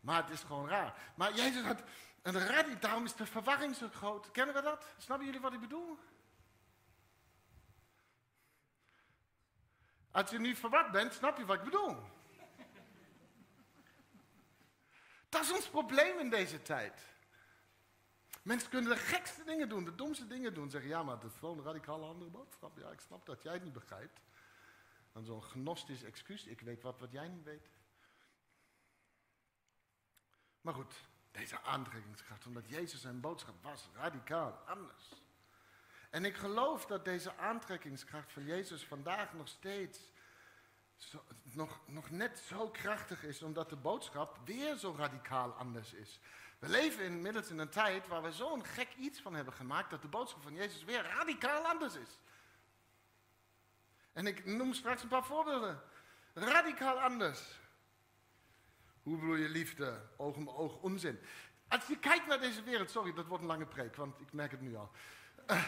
Maar 0.00 0.22
het 0.22 0.30
is 0.30 0.40
gewoon 0.40 0.68
raar. 0.68 0.94
Maar 1.14 1.34
Jezus 1.34 1.64
had 1.64 1.82
een 2.22 2.46
radicaal, 2.46 2.80
daarom 2.80 3.04
is 3.04 3.14
de 3.14 3.26
verwarring 3.26 3.76
zo 3.76 3.88
groot. 3.94 4.30
Kennen 4.30 4.54
we 4.54 4.62
dat? 4.62 4.86
Snappen 4.98 5.26
jullie 5.26 5.40
wat 5.40 5.52
ik 5.52 5.60
bedoel? 5.60 5.98
Als 10.10 10.30
je 10.30 10.38
nu 10.38 10.56
verward 10.56 10.90
bent, 10.90 11.14
snap 11.14 11.38
je 11.38 11.44
wat 11.44 11.56
ik 11.56 11.64
bedoel. 11.64 11.96
Dat 15.30 15.42
is 15.42 15.52
ons 15.52 15.68
probleem 15.68 16.18
in 16.18 16.30
deze 16.30 16.62
tijd. 16.62 17.00
Mensen 18.42 18.70
kunnen 18.70 18.90
de 18.90 18.96
gekste 18.96 19.44
dingen 19.44 19.68
doen, 19.68 19.84
de 19.84 19.94
domste 19.94 20.26
dingen 20.26 20.54
doen. 20.54 20.70
Zeggen, 20.70 20.90
ja, 20.90 21.02
maar 21.02 21.14
het 21.14 21.24
is 21.32 21.38
gewoon 21.38 21.58
een 21.58 21.64
radicaal 21.64 22.04
andere 22.04 22.30
boodschap. 22.30 22.78
Ja, 22.78 22.90
ik 22.90 23.00
snap 23.00 23.26
dat 23.26 23.42
jij 23.42 23.52
het 23.52 23.62
niet 23.62 23.72
begrijpt. 23.72 24.20
Dan 25.12 25.24
zo'n 25.24 25.42
gnostisch 25.42 26.02
excuus, 26.02 26.46
ik 26.46 26.60
weet 26.60 26.82
wat 26.82 26.98
wat 26.98 27.12
jij 27.12 27.28
niet 27.28 27.44
weet. 27.44 27.68
Maar 30.60 30.74
goed, 30.74 30.94
deze 31.30 31.60
aantrekkingskracht, 31.60 32.46
omdat 32.46 32.68
Jezus 32.68 33.00
zijn 33.00 33.20
boodschap 33.20 33.62
was 33.62 33.88
radicaal 33.94 34.52
anders. 34.52 35.08
En 36.10 36.24
ik 36.24 36.36
geloof 36.36 36.86
dat 36.86 37.04
deze 37.04 37.36
aantrekkingskracht 37.36 38.32
van 38.32 38.44
Jezus 38.44 38.86
vandaag 38.86 39.32
nog 39.32 39.48
steeds 39.48 39.98
nog, 41.42 41.80
nog 41.86 42.10
net 42.10 42.38
zo 42.38 42.68
krachtig 42.68 43.24
is, 43.24 43.42
omdat 43.42 43.70
de 43.70 43.76
boodschap 43.76 44.38
weer 44.44 44.76
zo 44.76 44.94
radicaal 44.98 45.50
anders 45.50 45.92
is. 45.92 46.20
We 46.58 46.68
leven 46.68 47.04
inmiddels 47.04 47.50
in 47.50 47.58
een 47.58 47.68
tijd 47.68 48.08
waar 48.08 48.22
we 48.22 48.32
zo'n 48.32 48.64
gek 48.64 48.88
iets 48.98 49.20
van 49.20 49.34
hebben 49.34 49.54
gemaakt 49.54 49.90
dat 49.90 50.02
de 50.02 50.08
boodschap 50.08 50.42
van 50.42 50.54
Jezus 50.54 50.84
weer 50.84 51.02
radicaal 51.02 51.66
anders 51.66 51.94
is. 51.94 52.18
En 54.12 54.26
ik 54.26 54.44
noem 54.44 54.74
straks 54.74 55.02
een 55.02 55.08
paar 55.08 55.24
voorbeelden. 55.24 55.82
Radicaal 56.34 57.00
anders. 57.00 57.58
Hoe 59.02 59.18
bedoel 59.18 59.34
je 59.34 59.48
liefde? 59.48 60.08
Oog 60.16 60.36
om 60.36 60.48
oog, 60.48 60.76
onzin. 60.76 61.20
Als 61.68 61.86
je 61.86 61.98
kijkt 61.98 62.26
naar 62.26 62.40
deze 62.40 62.62
wereld, 62.62 62.90
sorry, 62.90 63.12
dat 63.12 63.26
wordt 63.26 63.42
een 63.42 63.48
lange 63.48 63.66
preek, 63.66 63.96
want 63.96 64.20
ik 64.20 64.32
merk 64.32 64.50
het 64.50 64.60
nu 64.60 64.76
al. 64.76 64.90
Uh, 65.46 65.64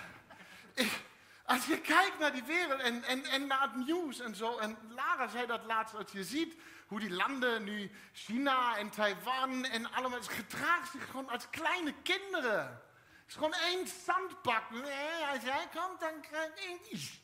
ik, 0.74 1.02
als 1.44 1.66
je 1.66 1.80
kijkt 1.80 2.18
naar 2.18 2.32
die 2.32 2.42
wereld 2.42 2.80
en, 2.80 3.04
en, 3.04 3.24
en 3.24 3.46
naar 3.46 3.62
het 3.62 3.76
nieuws 3.76 4.20
en 4.20 4.34
zo, 4.34 4.58
en 4.58 4.78
Lara 4.88 5.28
zei 5.28 5.46
dat 5.46 5.64
laatst, 5.64 5.94
als 5.94 6.12
je 6.12 6.24
ziet 6.24 6.56
hoe 6.86 7.00
die 7.00 7.10
landen 7.10 7.64
nu, 7.64 7.90
China 8.12 8.76
en 8.76 8.90
Taiwan 8.90 9.64
en 9.64 9.92
allemaal, 9.92 10.18
het 10.18 10.28
gedraagt 10.28 10.90
zich 10.90 11.10
gewoon 11.10 11.28
als 11.28 11.50
kleine 11.50 11.94
kinderen. 12.02 12.64
Het 13.20 13.28
is 13.28 13.34
gewoon 13.34 13.54
één 13.54 13.86
zandbak. 13.86 14.70
Nee, 14.70 15.26
als 15.32 15.42
jij 15.42 15.68
komt, 15.74 16.00
dan 16.00 16.20
krijg 16.20 16.48
ik 16.48 16.86
iets. 16.90 17.20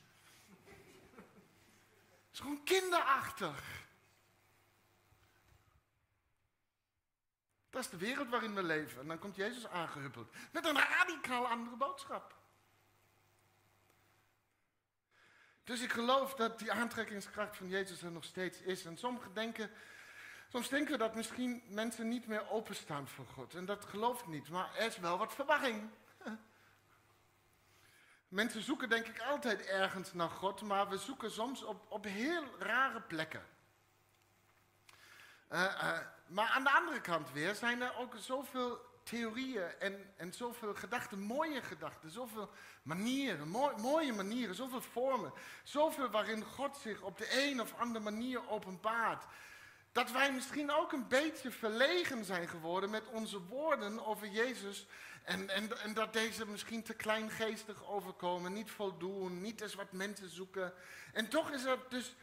Het 2.26 2.32
is 2.32 2.40
gewoon 2.40 2.64
kinderachtig. 2.64 3.86
Dat 7.70 7.80
is 7.80 7.88
de 7.88 7.96
wereld 7.96 8.28
waarin 8.28 8.54
we 8.54 8.62
leven. 8.62 9.00
En 9.00 9.08
dan 9.08 9.18
komt 9.18 9.36
Jezus 9.36 9.66
aangehuppeld 9.66 10.34
met 10.52 10.64
een 10.64 10.78
radicaal 10.78 11.46
andere 11.48 11.76
boodschap. 11.76 12.37
Dus 15.68 15.80
ik 15.80 15.92
geloof 15.92 16.34
dat 16.34 16.58
die 16.58 16.72
aantrekkingskracht 16.72 17.56
van 17.56 17.68
Jezus 17.68 18.02
er 18.02 18.10
nog 18.10 18.24
steeds 18.24 18.60
is. 18.60 18.84
En 18.84 18.96
sommigen 18.96 19.34
denken, 19.34 19.70
soms 20.48 20.68
denken 20.68 20.92
we 20.92 20.98
dat 20.98 21.14
misschien 21.14 21.62
mensen 21.68 22.08
niet 22.08 22.26
meer 22.26 22.50
openstaan 22.50 23.08
voor 23.08 23.26
God. 23.26 23.54
En 23.54 23.64
dat 23.64 23.84
geloof 23.84 24.20
ik 24.20 24.26
niet, 24.26 24.48
maar 24.48 24.76
er 24.76 24.86
is 24.86 24.98
wel 24.98 25.18
wat 25.18 25.34
verwarring. 25.34 25.90
Mensen 28.28 28.62
zoeken 28.62 28.88
denk 28.88 29.06
ik 29.06 29.20
altijd 29.20 29.66
ergens 29.66 30.12
naar 30.12 30.30
God, 30.30 30.62
maar 30.62 30.88
we 30.88 30.98
zoeken 30.98 31.30
soms 31.30 31.62
op, 31.62 31.92
op 31.92 32.04
heel 32.04 32.44
rare 32.58 33.00
plekken. 33.00 33.46
Uh, 35.52 35.60
uh, 35.60 35.98
maar 36.26 36.48
aan 36.48 36.64
de 36.64 36.72
andere 36.72 37.00
kant 37.00 37.32
weer 37.32 37.54
zijn 37.54 37.82
er 37.82 37.96
ook 37.96 38.14
zoveel 38.16 38.80
theorieën 39.08 39.78
en, 39.78 40.12
en 40.16 40.32
zoveel 40.32 40.74
gedachten, 40.74 41.20
mooie 41.20 41.62
gedachten, 41.62 42.10
zoveel 42.10 42.50
manieren, 42.82 43.48
mooie 43.76 44.12
manieren, 44.12 44.54
zoveel 44.54 44.80
vormen, 44.80 45.32
zoveel 45.62 46.10
waarin 46.10 46.44
God 46.44 46.76
zich 46.76 47.00
op 47.00 47.18
de 47.18 47.48
een 47.48 47.60
of 47.60 47.74
andere 47.78 48.04
manier 48.04 48.48
openbaart. 48.48 49.24
Dat 49.92 50.10
wij 50.10 50.32
misschien 50.32 50.70
ook 50.70 50.92
een 50.92 51.08
beetje 51.08 51.50
verlegen 51.50 52.24
zijn 52.24 52.48
geworden 52.48 52.90
met 52.90 53.06
onze 53.06 53.40
woorden 53.40 54.06
over 54.06 54.28
Jezus. 54.28 54.86
En, 55.24 55.48
en, 55.48 55.80
en 55.80 55.94
dat 55.94 56.12
deze 56.12 56.46
misschien 56.46 56.82
te 56.82 56.94
kleingeestig 56.94 57.88
overkomen, 57.88 58.52
niet 58.52 58.70
voldoen, 58.70 59.40
niet 59.40 59.60
eens 59.60 59.74
wat 59.74 59.92
mensen 59.92 60.30
zoeken. 60.30 60.72
En 61.12 61.28
toch 61.28 61.50
is 61.50 61.64
er 61.64 61.78
dus 61.88 62.14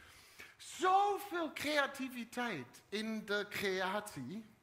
zoveel 0.56 1.52
creativiteit 1.52 2.82
in 2.88 3.24
de 3.24 3.46
creatie. 3.50 4.55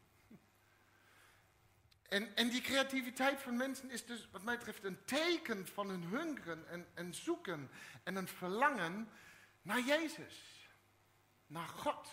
En, 2.13 2.50
die 2.50 2.62
creativiteit 2.62 3.41
van 3.41 3.58
mensen 3.58 3.89
is 3.89 4.05
dus, 4.05 4.27
wat 4.32 4.43
mij 4.43 4.58
betreft, 4.58 4.84
een 4.84 5.05
teken 5.05 5.67
van 5.67 5.89
hun 5.89 6.03
hungeren 6.03 6.67
en, 6.67 6.88
en 6.93 7.13
zoeken 7.13 7.72
en 8.03 8.15
een 8.15 8.27
verlangen 8.27 9.10
naar 9.62 9.79
Jezus, 9.79 10.70
naar 11.46 11.67
God. 11.67 12.10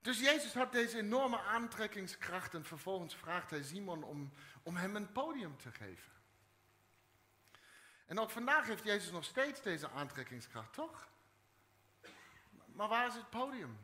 Dus 0.00 0.20
Jezus 0.20 0.54
had 0.54 0.72
deze 0.72 0.98
enorme 0.98 1.38
aantrekkingskracht 1.38 2.54
en 2.54 2.64
vervolgens 2.64 3.14
vraagt 3.14 3.50
hij 3.50 3.62
Simon 3.62 4.02
om, 4.02 4.32
om 4.62 4.76
hem 4.76 4.96
een 4.96 5.12
podium 5.12 5.56
te 5.56 5.72
geven. 5.72 6.12
En 8.06 8.18
ook 8.18 8.30
vandaag 8.30 8.66
heeft 8.66 8.84
Jezus 8.84 9.10
nog 9.10 9.24
steeds 9.24 9.62
deze 9.62 9.90
aantrekkingskracht, 9.90 10.72
toch? 10.72 11.08
Maar 12.66 12.88
waar 12.88 13.06
is 13.06 13.14
het 13.14 13.30
podium? 13.30 13.78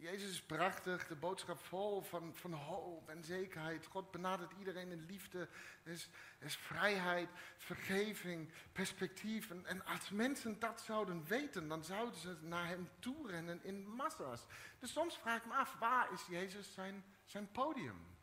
Jezus 0.00 0.30
is 0.30 0.42
prachtig, 0.42 1.06
de 1.06 1.14
boodschap 1.14 1.58
vol 1.58 2.00
van, 2.02 2.34
van 2.34 2.52
hoop 2.52 3.08
en 3.08 3.24
zekerheid. 3.24 3.86
God 3.86 4.10
benadert 4.10 4.52
iedereen 4.58 4.90
in 4.90 5.06
liefde. 5.06 5.48
Is, 5.84 6.08
is 6.38 6.56
vrijheid, 6.56 7.28
vergeving, 7.56 8.52
perspectief. 8.72 9.50
En, 9.50 9.66
en, 9.66 9.84
als 9.84 10.10
mensen 10.10 10.58
dat 10.58 10.80
zouden 10.80 11.24
weten, 11.24 11.68
dan 11.68 11.84
zouden 11.84 12.20
ze 12.20 12.36
naar 12.40 12.66
hem 12.66 12.88
toe 12.98 13.30
rennen 13.30 13.64
in 13.64 13.88
massa's. 13.88 14.46
Dus 14.78 14.92
soms 14.92 15.18
vraag 15.18 15.38
ik 15.38 15.46
me 15.46 15.54
af, 15.54 15.76
waar 15.78 16.12
is 16.12 16.26
Jezus 16.28 16.72
zijn, 16.72 17.04
zijn 17.24 17.50
podium? 17.50 18.16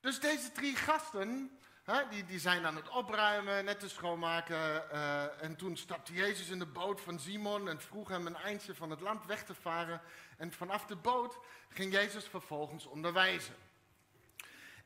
Dus 0.00 0.20
deze 0.20 0.52
drie 0.52 0.76
gasten, 0.76 1.58
die, 2.00 2.24
die 2.24 2.38
zijn 2.38 2.66
aan 2.66 2.76
het 2.76 2.88
opruimen, 2.88 3.64
net 3.64 3.80
te 3.80 3.88
schoonmaken. 3.88 4.84
Uh, 4.92 5.42
en 5.42 5.56
toen 5.56 5.76
stapte 5.76 6.12
Jezus 6.12 6.48
in 6.48 6.58
de 6.58 6.66
boot 6.66 7.00
van 7.00 7.20
Simon 7.20 7.68
en 7.68 7.80
vroeg 7.80 8.08
hem 8.08 8.26
een 8.26 8.36
eindje 8.36 8.74
van 8.74 8.90
het 8.90 9.00
land 9.00 9.26
weg 9.26 9.44
te 9.44 9.54
varen. 9.54 10.00
En 10.36 10.52
vanaf 10.52 10.86
de 10.86 10.96
boot 10.96 11.38
ging 11.68 11.92
Jezus 11.92 12.24
vervolgens 12.24 12.86
onderwijzen. 12.86 13.54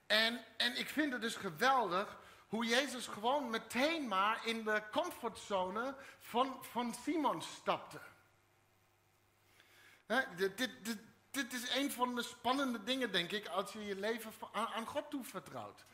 En, 0.07 0.45
en 0.57 0.79
ik 0.79 0.89
vind 0.89 1.13
het 1.13 1.21
dus 1.21 1.35
geweldig 1.35 2.19
hoe 2.49 2.65
Jezus 2.65 3.07
gewoon 3.07 3.51
meteen 3.51 4.09
maar 4.09 4.47
in 4.47 4.65
de 4.65 4.83
comfortzone 4.91 5.97
van, 6.21 6.59
van 6.61 6.95
Simon 6.95 7.43
stapte. 7.43 8.01
dit, 10.37 10.59
dit, 10.59 10.71
dit, 10.83 10.99
dit, 11.31 11.53
is 11.53 11.75
een 11.75 11.93
van 11.93 12.15
de 12.15 12.23
spannende 12.23 12.83
dingen, 12.83 13.13
denk 13.13 13.33
ik, 13.33 13.47
als 13.47 13.73
je 13.73 13.85
je 13.85 13.97
leven 13.97 14.33
aan, 14.53 14.87
God 14.87 15.11
toevertrouwt. 15.11 15.85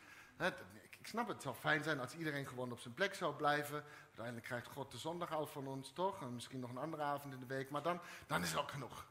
Ik 1.03 1.09
snap 1.09 1.27
het, 1.27 1.33
het 1.33 1.43
zou 1.43 1.55
fijn 1.55 1.83
zijn 1.83 1.99
als 1.99 2.13
iedereen 2.13 2.47
gewoon 2.47 2.71
op 2.71 2.79
zijn 2.79 2.93
plek 2.93 3.13
zou 3.13 3.35
blijven. 3.35 3.83
Uiteindelijk 4.05 4.45
krijgt 4.45 4.67
God 4.67 4.91
de 4.91 4.97
zondag 4.97 5.33
al 5.33 5.47
van 5.47 5.67
ons, 5.67 5.91
toch? 5.91 6.21
En 6.21 6.33
misschien 6.33 6.59
nog 6.59 6.69
een 6.69 6.77
andere 6.77 7.03
avond 7.03 7.33
in 7.33 7.39
de 7.39 7.45
week, 7.45 7.69
maar 7.69 7.81
dan, 7.81 8.01
dan 8.27 8.41
is 8.41 8.49
het 8.49 8.59
ook 8.59 8.71
genoeg. 8.71 9.05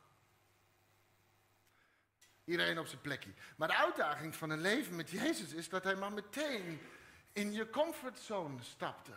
Iedereen 2.45 2.79
op 2.79 2.87
zijn 2.87 3.01
plekje. 3.01 3.33
Maar 3.57 3.69
de 3.69 3.77
uitdaging 3.77 4.37
van 4.37 4.51
een 4.51 4.61
leven 4.61 4.97
met 4.97 5.11
Jezus 5.11 5.53
is 5.53 5.69
dat 5.69 5.85
hij 5.85 5.97
maar 5.97 6.13
meteen 6.13 6.81
in 7.33 7.53
je 7.53 7.71
comfortzone 7.71 8.63
stapte. 8.63 9.15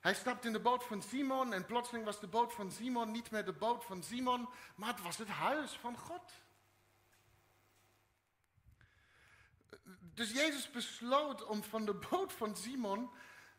Hij 0.00 0.14
stapte 0.14 0.46
in 0.46 0.52
de 0.52 0.60
boot 0.60 0.84
van 0.84 1.02
Simon 1.02 1.52
en 1.52 1.66
plotseling 1.66 2.04
was 2.04 2.20
de 2.20 2.26
boot 2.26 2.52
van 2.52 2.70
Simon 2.70 3.10
niet 3.10 3.30
meer 3.30 3.44
de 3.44 3.52
boot 3.52 3.84
van 3.84 4.02
Simon, 4.02 4.48
maar 4.74 4.88
het 4.88 5.02
was 5.02 5.16
het 5.16 5.28
huis 5.28 5.72
van 5.72 5.96
God. 5.96 6.32
Dus 10.18 10.30
Jezus 10.30 10.70
besloot 10.70 11.44
om 11.44 11.62
van 11.62 11.84
de 11.84 11.94
boot 11.94 12.32
van 12.32 12.56
Simon 12.56 13.10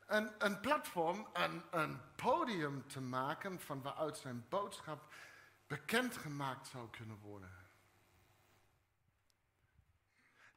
een, 0.06 0.60
platform, 0.60 1.28
een 1.72 2.02
podium 2.16 2.88
te 2.88 3.02
maken 3.02 3.60
van 3.60 3.82
waaruit 3.82 4.18
zijn 4.18 4.46
boodschap 4.50 5.14
bekendgemaakt 5.68 6.68
zou 6.68 6.90
kunnen 6.90 7.18
worden. 7.18 7.52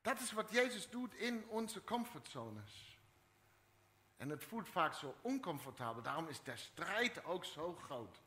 Dat 0.00 0.20
is 0.20 0.32
wat 0.32 0.50
Jezus 0.50 0.90
doet 0.90 1.14
in 1.14 1.48
onze 1.48 1.84
comfortzones. 1.84 2.98
En 4.16 4.28
het 4.28 4.44
voelt 4.44 4.68
vaak 4.68 4.94
zo 4.94 5.16
oncomfortabel, 5.20 6.02
daarom 6.02 6.28
is 6.28 6.42
de 6.42 6.56
strijd 6.56 7.24
ook 7.24 7.44
zo 7.44 7.74
groot. 7.74 8.20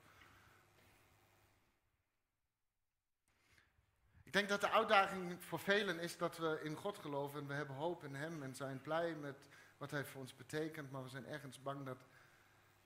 Denk 4.36 4.50
dat 4.50 4.62
de 4.62 4.70
uitdaging 4.70 5.44
voor 5.44 5.60
velen 5.60 6.00
is 6.00 6.18
dat 6.18 6.38
we 6.38 6.60
in 6.63 6.75
God 6.75 6.98
geloven 6.98 7.39
en 7.39 7.48
we 7.48 7.54
hebben 7.54 7.75
hoop 7.75 8.04
in 8.04 8.15
Hem 8.15 8.44
en 8.44 8.56
zijn 8.56 8.82
blij 8.82 9.15
met 9.15 9.50
wat 9.77 9.92
Hij 9.92 10.06
voor 10.06 10.22
ons 10.22 10.36
betekent, 10.36 10.92
maar 10.92 11.04
we 11.04 11.10
zijn 11.10 11.25
ergens 11.25 11.62
bang 11.62 11.86
dat, 11.86 12.06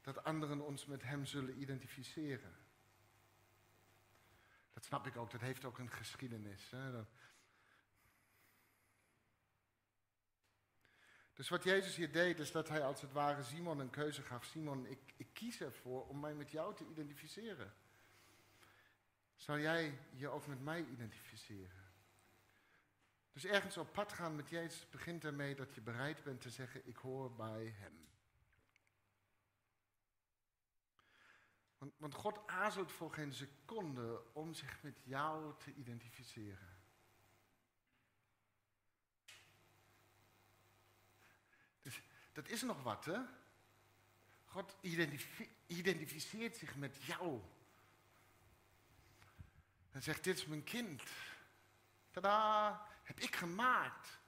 dat 0.02 0.24
anderen 0.24 0.62
ons 0.62 0.86
met 0.86 1.04
Hem 1.04 1.26
zullen 1.26 1.62
identificeren. 1.62 2.56
Dat 4.74 4.86
snap 4.86 5.08
ik 5.08 5.18
ook, 5.18 5.32
dat 5.32 5.42
heeft 5.42 5.66
ook 5.66 5.78
een 5.78 5.92
geschiedenis. 5.92 6.70
Hè? 6.72 7.04
Dus 11.34 11.50
wat 11.50 11.64
Jezus 11.64 11.96
hier 11.96 12.12
deed, 12.12 12.40
is 12.40 12.52
dat 12.52 12.70
hij 12.70 12.84
als 12.84 13.02
het 13.02 13.12
ware 13.12 13.44
Simon 13.44 13.80
een 13.80 13.90
keuze 13.90 14.22
gaf. 14.22 14.46
Simon, 14.46 14.86
ik, 14.86 15.14
ik 15.18 15.28
kies 15.34 15.62
ervoor 15.62 16.08
om 16.08 16.20
mij 16.20 16.34
met 16.34 16.52
jou 16.52 16.76
te 16.76 16.86
identificeren. 16.90 17.74
Zou 19.40 19.62
jij 19.62 20.00
je 20.16 20.28
ook 20.28 20.48
met 20.48 20.62
mij 20.62 20.86
identificeren? 20.86 21.92
Dus 23.32 23.46
ergens 23.46 23.78
op 23.78 23.94
pad 23.94 24.14
gaan 24.14 24.36
met 24.36 24.50
Jezus 24.50 24.90
begint 24.90 25.24
ermee 25.24 25.56
dat 25.56 25.76
je 25.76 25.82
bereid 25.82 26.24
bent 26.24 26.42
te 26.42 26.50
zeggen, 26.50 26.88
ik 26.88 26.98
hoor 26.98 27.36
bij 27.36 27.74
Hem. 27.78 28.08
Want, 31.78 31.94
want 31.98 32.14
God 32.14 32.48
aarzelt 32.48 32.92
voor 32.92 33.14
geen 33.14 33.34
seconde 33.34 34.34
om 34.34 34.54
zich 34.54 34.82
met 34.82 35.00
jou 35.04 35.54
te 35.58 35.74
identificeren. 35.74 36.78
Dus 41.82 42.02
dat 42.32 42.48
is 42.48 42.62
nog 42.62 42.84
wat, 42.84 43.06
hè? 43.06 43.20
God 44.46 44.76
identificeert 45.68 46.56
zich 46.56 46.76
met 46.76 47.04
jou. 47.04 47.42
En 50.00 50.06
zegt, 50.06 50.24
dit 50.24 50.38
is 50.38 50.46
mijn 50.46 50.64
kind. 50.64 51.04
Tada, 52.12 52.86
heb 53.04 53.20
ik 53.20 53.36
gemaakt. 53.36 54.20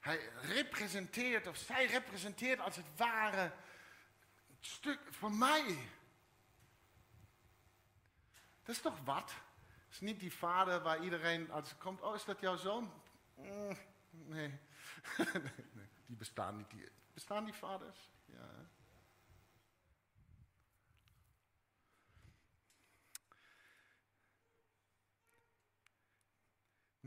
Hij 0.00 0.28
representeert, 0.40 1.46
of 1.46 1.56
zij 1.56 1.86
representeert 1.86 2.60
als 2.60 2.76
het 2.76 2.86
ware 2.96 3.42
een 4.48 4.56
stuk 4.60 5.00
van 5.10 5.38
mij. 5.38 5.88
Dat 8.62 8.74
is 8.74 8.80
toch 8.80 9.00
wat? 9.04 9.30
Het 9.84 9.90
is 9.90 10.00
niet 10.00 10.20
die 10.20 10.32
vader 10.32 10.82
waar 10.82 11.02
iedereen 11.02 11.50
als 11.50 11.76
komt, 11.76 12.00
oh 12.00 12.14
is 12.14 12.24
dat 12.24 12.40
jouw 12.40 12.56
zoon? 12.56 12.92
Mm, 13.34 13.78
nee. 14.10 14.58
nee, 15.74 15.88
die 16.06 16.16
bestaan 16.16 16.56
niet. 16.56 16.90
Bestaan 17.14 17.44
die 17.44 17.54
vaders? 17.54 18.10
Ja. 18.24 18.68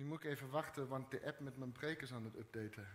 Nu 0.01 0.07
moet 0.07 0.23
ik 0.23 0.29
even 0.31 0.49
wachten, 0.49 0.87
want 0.87 1.11
de 1.11 1.25
app 1.25 1.39
met 1.39 1.57
mijn 1.57 1.71
preek 1.71 2.01
is 2.01 2.13
aan 2.13 2.23
het 2.23 2.35
updaten. 2.35 2.87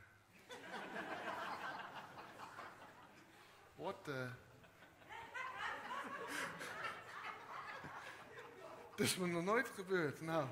Wat? 3.75 4.09
Uh... 4.09 4.31
Het 8.91 9.01
is 9.01 9.17
me 9.17 9.27
nog 9.27 9.45
nooit 9.45 9.69
gebeurd. 9.69 10.21
Nou. 10.21 10.47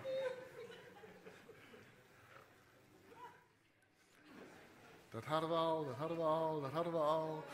Dat 5.08 5.24
hadden 5.24 5.50
we 5.50 5.56
al, 5.56 5.84
dat 5.84 5.96
hadden 5.96 6.16
we 6.16 6.22
al, 6.22 6.60
dat 6.60 6.70
hadden 6.70 6.92
we 6.92 6.98
al. 6.98 7.44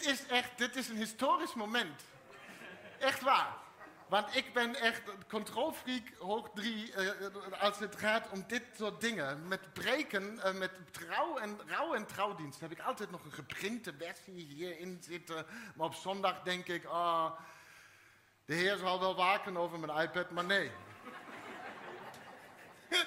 Dit 0.00 0.10
is 0.10 0.26
echt, 0.26 0.58
dit 0.58 0.76
is 0.76 0.88
een 0.88 0.96
historisch 0.96 1.54
moment. 1.54 2.02
Echt 2.98 3.20
waar. 3.20 3.56
Want 4.08 4.36
ik 4.36 4.52
ben 4.52 4.74
echt 4.74 5.02
controlfreak 5.28 6.12
hoog 6.18 6.50
drie 6.54 6.92
uh, 6.96 7.10
als 7.60 7.78
het 7.78 7.96
gaat 7.96 8.30
om 8.30 8.44
dit 8.46 8.62
soort 8.76 9.00
dingen. 9.00 9.48
Met 9.48 9.72
breken, 9.72 10.34
uh, 10.34 10.52
met 10.52 10.92
trouw 10.92 11.36
en, 11.36 11.58
rouw 11.66 11.94
en 11.94 12.06
trouwdienst 12.06 12.60
heb 12.60 12.70
ik 12.70 12.80
altijd 12.80 13.10
nog 13.10 13.24
een 13.24 13.32
geprinte 13.32 13.94
versie 13.98 14.46
hierin 14.46 14.98
zitten. 15.02 15.46
Maar 15.74 15.86
op 15.86 15.94
zondag 15.94 16.42
denk 16.42 16.66
ik, 16.66 16.84
oh, 16.84 17.30
de 18.44 18.54
Heer 18.54 18.76
zal 18.76 19.00
wel 19.00 19.16
waken 19.16 19.56
over 19.56 19.78
mijn 19.78 19.98
iPad, 20.08 20.30
maar 20.30 20.44
nee. 20.44 20.70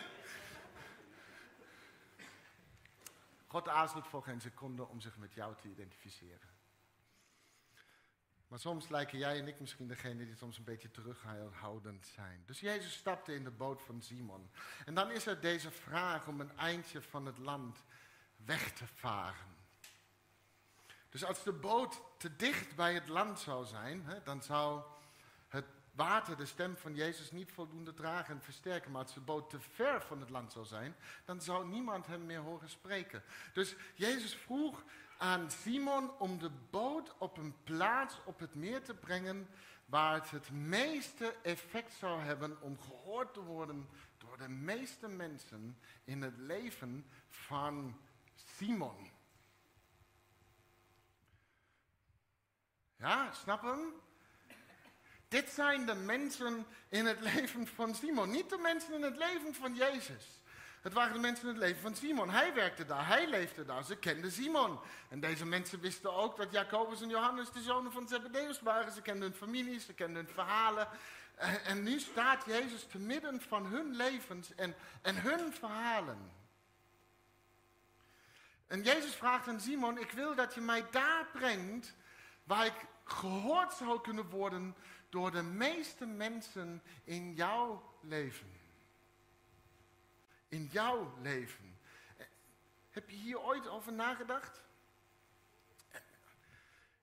God 3.47 3.69
aarzelt 3.69 4.07
voor 4.07 4.23
geen 4.23 4.41
seconde 4.41 4.87
om 4.87 5.01
zich 5.01 5.17
met 5.17 5.33
jou 5.33 5.55
te 5.61 5.67
identificeren. 5.67 6.52
Maar 8.53 8.61
soms 8.61 8.89
lijken 8.89 9.17
jij 9.17 9.39
en 9.39 9.47
ik 9.47 9.59
misschien 9.59 9.87
degene 9.87 10.25
die 10.25 10.35
soms 10.35 10.57
een 10.57 10.63
beetje 10.63 10.91
terughoudend 10.91 12.07
zijn. 12.15 12.43
Dus 12.45 12.59
Jezus 12.59 12.93
stapte 12.93 13.35
in 13.35 13.43
de 13.43 13.51
boot 13.51 13.81
van 13.81 14.01
Simon. 14.01 14.49
En 14.85 14.93
dan 14.93 15.11
is 15.11 15.25
er 15.25 15.41
deze 15.41 15.71
vraag 15.71 16.27
om 16.27 16.39
een 16.39 16.57
eindje 16.57 17.01
van 17.01 17.25
het 17.25 17.37
land 17.37 17.83
weg 18.45 18.71
te 18.71 18.87
varen. 18.87 19.55
Dus 21.09 21.25
als 21.25 21.43
de 21.43 21.51
boot 21.51 22.01
te 22.17 22.35
dicht 22.35 22.75
bij 22.75 22.93
het 22.93 23.07
land 23.07 23.39
zou 23.39 23.65
zijn, 23.65 24.05
hè, 24.05 24.23
dan 24.23 24.43
zou 24.43 24.81
het 25.47 25.65
water 25.91 26.37
de 26.37 26.45
stem 26.45 26.77
van 26.77 26.95
Jezus 26.95 27.31
niet 27.31 27.51
voldoende 27.51 27.93
dragen 27.93 28.35
en 28.35 28.41
versterken. 28.41 28.91
Maar 28.91 29.03
als 29.03 29.13
de 29.13 29.19
boot 29.19 29.49
te 29.49 29.59
ver 29.59 30.01
van 30.01 30.19
het 30.19 30.29
land 30.29 30.51
zou 30.51 30.65
zijn, 30.65 30.95
dan 31.25 31.41
zou 31.41 31.67
niemand 31.67 32.07
hem 32.07 32.25
meer 32.25 32.39
horen 32.39 32.69
spreken. 32.69 33.23
Dus 33.53 33.75
Jezus 33.95 34.35
vroeg 34.35 34.83
aan 35.23 35.51
Simon 35.51 36.11
om 36.19 36.39
de 36.39 36.51
boot 36.69 37.15
op 37.17 37.37
een 37.37 37.55
plaats 37.63 38.15
op 38.25 38.39
het 38.39 38.55
meer 38.55 38.83
te 38.83 38.93
brengen 38.93 39.47
waar 39.85 40.13
het 40.13 40.31
het 40.31 40.51
meeste 40.51 41.35
effect 41.43 41.93
zou 41.93 42.21
hebben 42.21 42.61
om 42.61 42.79
gehoord 42.79 43.33
te 43.33 43.43
worden 43.43 43.89
door 44.17 44.37
de 44.37 44.49
meeste 44.49 45.07
mensen 45.07 45.77
in 46.03 46.21
het 46.21 46.37
leven 46.37 47.05
van 47.29 47.99
Simon. 48.35 49.11
Ja, 52.95 53.31
snap 53.31 53.61
hem? 53.61 53.93
Dit 55.27 55.49
zijn 55.49 55.85
de 55.85 55.95
mensen 55.95 56.65
in 56.89 57.05
het 57.05 57.19
leven 57.33 57.67
van 57.67 57.95
Simon, 57.95 58.31
niet 58.31 58.49
de 58.49 58.57
mensen 58.57 58.93
in 58.93 59.03
het 59.03 59.17
leven 59.17 59.53
van 59.53 59.75
Jezus. 59.75 60.42
Het 60.83 60.93
waren 60.93 61.13
de 61.13 61.19
mensen 61.19 61.47
in 61.47 61.53
het 61.53 61.63
leven 61.63 61.81
van 61.81 61.95
Simon. 61.95 62.29
Hij 62.29 62.53
werkte 62.53 62.85
daar, 62.85 63.07
hij 63.07 63.29
leefde 63.29 63.65
daar, 63.65 63.83
ze 63.83 63.95
kenden 63.95 64.31
Simon. 64.31 64.79
En 65.09 65.19
deze 65.19 65.45
mensen 65.45 65.79
wisten 65.79 66.13
ook 66.13 66.37
dat 66.37 66.51
Jacobus 66.51 67.01
en 67.01 67.09
Johannes 67.09 67.51
de 67.51 67.61
zonen 67.61 67.91
van 67.91 68.07
Zebedeus 68.07 68.61
waren. 68.61 68.91
Ze 68.91 69.01
kenden 69.01 69.29
hun 69.29 69.37
families, 69.37 69.85
ze 69.85 69.93
kenden 69.93 70.25
hun 70.25 70.33
verhalen. 70.33 70.87
En, 71.63 71.83
nu 71.83 71.99
staat 71.99 72.45
Jezus 72.45 72.83
te 72.83 72.97
midden 72.97 73.41
van 73.41 73.65
hun 73.65 73.95
levens 73.95 74.55
en, 74.55 74.75
en 75.01 75.21
hun 75.21 75.53
verhalen. 75.53 76.31
En 78.67 78.81
Jezus 78.81 79.15
vraagt 79.15 79.47
aan 79.47 79.61
Simon, 79.61 79.97
ik 79.97 80.11
wil 80.11 80.35
dat 80.35 80.53
je 80.53 80.61
mij 80.61 80.85
daar 80.91 81.27
brengt 81.33 81.95
waar 82.43 82.65
ik 82.65 82.85
gehoord 83.03 83.73
zou 83.73 84.01
kunnen 84.01 84.29
worden 84.29 84.75
door 85.09 85.31
de 85.31 85.43
meeste 85.43 86.05
mensen 86.05 86.83
in 87.03 87.33
jouw 87.33 87.93
leven 88.01 88.52
in 90.53 90.69
jouw 90.71 91.13
leven. 91.21 91.77
Heb 92.89 93.09
je 93.09 93.15
hier 93.15 93.39
ooit 93.39 93.67
over 93.67 93.93
nagedacht? 93.93 94.61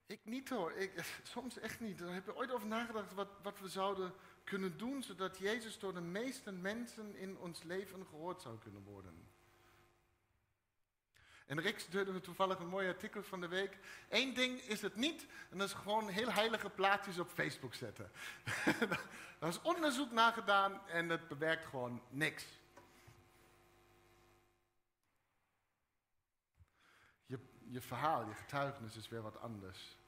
Ik 0.06 0.20
niet 0.22 0.48
hoor, 0.48 0.72
ik, 0.72 0.92
soms 1.22 1.58
echt 1.58 1.80
niet. 1.80 2.00
Heb 2.00 2.24
je 2.24 2.36
ooit 2.36 2.52
over 2.52 2.66
nagedacht 2.66 3.12
wat, 3.12 3.28
wat 3.42 3.60
we 3.60 3.68
zouden 3.68 4.12
kunnen 4.44 4.78
doen 4.78 5.02
zodat 5.02 5.38
Jezus 5.38 5.78
door 5.78 5.94
de 5.94 6.00
meeste 6.00 6.52
mensen 6.52 7.16
in 7.16 7.38
ons 7.38 7.62
leven 7.62 8.06
gehoord 8.06 8.42
zou 8.42 8.58
kunnen 8.58 8.82
worden? 8.82 9.28
En 11.46 11.60
Rick 11.60 11.78
stuurde 11.78 12.20
toevallig 12.20 12.58
een 12.58 12.68
mooi 12.68 12.88
artikel 12.88 13.22
van 13.22 13.40
de 13.40 13.48
week. 13.48 13.78
Eén 14.08 14.34
ding 14.34 14.60
is 14.60 14.82
het 14.82 14.96
niet, 14.96 15.26
en 15.50 15.58
dat 15.58 15.68
is 15.68 15.74
gewoon 15.74 16.08
heel 16.08 16.32
heilige 16.32 16.70
plaatjes 16.70 17.18
op 17.18 17.30
Facebook 17.30 17.74
zetten. 17.74 18.10
Daar 19.38 19.48
is 19.54 19.62
onderzoek 19.62 20.10
naar 20.10 20.32
gedaan 20.32 20.86
en 20.86 21.08
het 21.08 21.28
bewerkt 21.28 21.66
gewoon 21.66 22.02
niks. 22.08 22.44
Je 27.70 27.80
verhaal, 27.80 28.26
je 28.26 28.34
getuigenis 28.34 28.96
is 28.96 29.08
weer 29.08 29.22
wat 29.22 29.40
anders. 29.40 29.98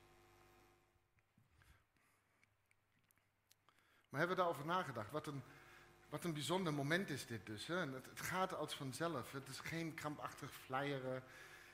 Maar 4.08 4.20
hebben 4.20 4.36
we 4.36 4.42
daarover 4.42 4.66
nagedacht? 4.66 5.10
Wat 5.10 5.26
een, 5.26 5.42
wat 6.08 6.24
een 6.24 6.32
bijzonder 6.32 6.74
moment 6.74 7.10
is 7.10 7.26
dit 7.26 7.46
dus. 7.46 7.66
Hè? 7.66 7.76
Het, 7.76 8.06
het, 8.06 8.20
gaat 8.20 8.54
als 8.54 8.74
vanzelf. 8.74 9.32
Het 9.32 9.48
is 9.48 9.58
geen 9.58 9.94
krampachtig 9.94 10.52
flyeren 10.52 11.22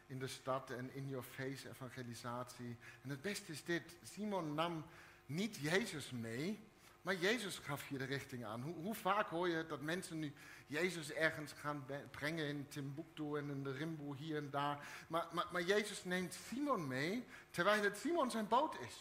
in 0.07 0.19
de 0.19 0.27
stad 0.27 0.71
en 0.71 0.95
in-your-face 0.95 1.69
evangelisatie. 1.69 2.77
En 3.03 3.11
het 3.11 3.23
beste 3.23 3.53
is 3.53 3.65
dit. 3.65 3.97
Simon 4.03 4.55
nam 4.55 4.85
niet 5.27 5.57
Jezus 5.57 6.11
mee, 6.11 6.68
maar 7.09 7.17
Jezus 7.17 7.59
gaf 7.59 7.89
je 7.89 7.99
de 7.99 8.05
richting 8.05 8.45
aan. 8.45 8.63
Hoe, 8.63 8.95
vaak 8.95 9.29
hoor 9.29 9.49
je 9.49 9.67
dat 9.67 9.81
mensen 9.81 10.19
nu 10.19 10.33
Jezus 10.67 11.13
ergens 11.13 11.53
gaan 11.53 11.87
brengen 12.11 12.47
in 12.47 12.69
Timbuktu 12.69 13.37
en 13.37 13.51
in 13.51 13.63
de 13.63 13.73
Rimbo 13.73 14.15
hier 14.15 14.37
en 14.37 14.51
daar. 14.51 14.89
Maar, 15.07 15.27
maar, 15.33 15.47
maar 15.53 15.63
Jezus 15.63 16.05
neemt 16.05 16.39
Simon 16.49 16.87
mee, 16.87 17.25
terwijl 17.51 17.83
het 17.83 17.99
Simon 17.99 18.31
zijn 18.31 18.49
boot 18.49 18.81
is. 18.81 18.97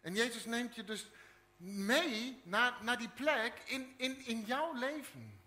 En 0.00 0.14
Jezus 0.14 0.44
neemt 0.44 0.74
je 0.74 0.84
dus 0.84 1.10
mee 1.56 2.40
naar, 2.44 2.74
naar 2.82 2.98
die 2.98 3.10
plek 3.10 3.62
in, 3.64 3.94
in, 3.96 4.26
in 4.26 4.40
jouw 4.40 4.74
leven. 4.74 5.40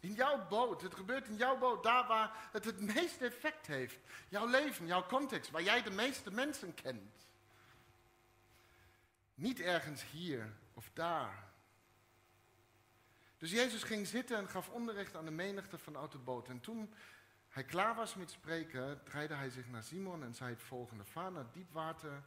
In 0.00 0.12
jouw 0.12 0.46
boot. 0.48 0.82
Het 0.82 0.94
gebeurt 0.94 1.28
in 1.28 1.36
jouw 1.36 1.58
boot, 1.58 1.82
daar 1.82 2.06
waar 2.06 2.48
het 2.52 2.64
het 2.64 2.80
meeste 2.80 3.26
effect 3.26 3.66
heeft. 3.66 3.98
Jouw 4.28 4.46
leven, 4.46 4.86
jouw 4.86 5.06
context, 5.06 5.50
waar 5.50 5.62
jij 5.62 5.82
de 5.82 5.90
meeste 5.90 6.30
mensen 6.30 6.74
kent. 6.74 7.25
Niet 9.36 9.60
ergens 9.60 10.10
hier 10.10 10.52
of 10.74 10.90
daar. 10.92 11.50
Dus 13.36 13.50
Jezus 13.50 13.82
ging 13.82 14.06
zitten 14.06 14.36
en 14.36 14.48
gaf 14.48 14.68
onderricht 14.68 15.16
aan 15.16 15.24
de 15.24 15.30
menigte 15.30 15.78
vanuit 15.78 16.12
de 16.12 16.18
boot. 16.18 16.48
En 16.48 16.60
toen 16.60 16.94
hij 17.48 17.64
klaar 17.64 17.94
was 17.94 18.14
met 18.14 18.30
spreken, 18.30 19.00
draaide 19.04 19.34
hij 19.34 19.50
zich 19.50 19.68
naar 19.68 19.82
Simon 19.82 20.22
en 20.22 20.34
zei 20.34 20.50
het 20.50 20.62
volgende. 20.62 21.04
Vaar 21.04 21.32
naar 21.32 21.52
diep 21.52 21.72
water 21.72 22.22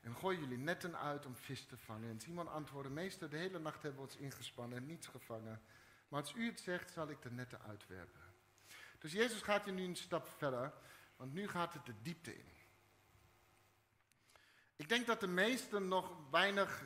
en 0.00 0.16
gooi 0.16 0.38
jullie 0.38 0.58
netten 0.58 0.98
uit 0.98 1.26
om 1.26 1.36
vis 1.36 1.64
te 1.64 1.76
vangen. 1.76 2.10
En 2.10 2.20
Simon 2.20 2.48
antwoordde, 2.48 2.92
meester, 2.92 3.30
de 3.30 3.36
hele 3.36 3.58
nacht 3.58 3.82
hebben 3.82 4.00
we 4.00 4.06
ons 4.06 4.16
ingespannen 4.16 4.78
en 4.78 4.86
niets 4.86 5.06
gevangen. 5.06 5.60
Maar 6.08 6.20
als 6.20 6.34
u 6.34 6.46
het 6.46 6.60
zegt, 6.60 6.92
zal 6.92 7.08
ik 7.08 7.22
de 7.22 7.30
netten 7.30 7.60
uitwerpen. 7.62 8.20
Dus 8.98 9.12
Jezus 9.12 9.42
gaat 9.42 9.64
hier 9.64 9.74
nu 9.74 9.84
een 9.84 9.96
stap 9.96 10.28
verder, 10.28 10.72
want 11.16 11.32
nu 11.32 11.48
gaat 11.48 11.72
het 11.72 11.86
de 11.86 11.94
diepte 12.02 12.38
in. 12.38 12.61
Ik 14.82 14.88
denk 14.88 15.06
dat 15.06 15.20
de 15.20 15.26
meesten 15.26 15.88
nog 15.88 16.12
weinig 16.30 16.82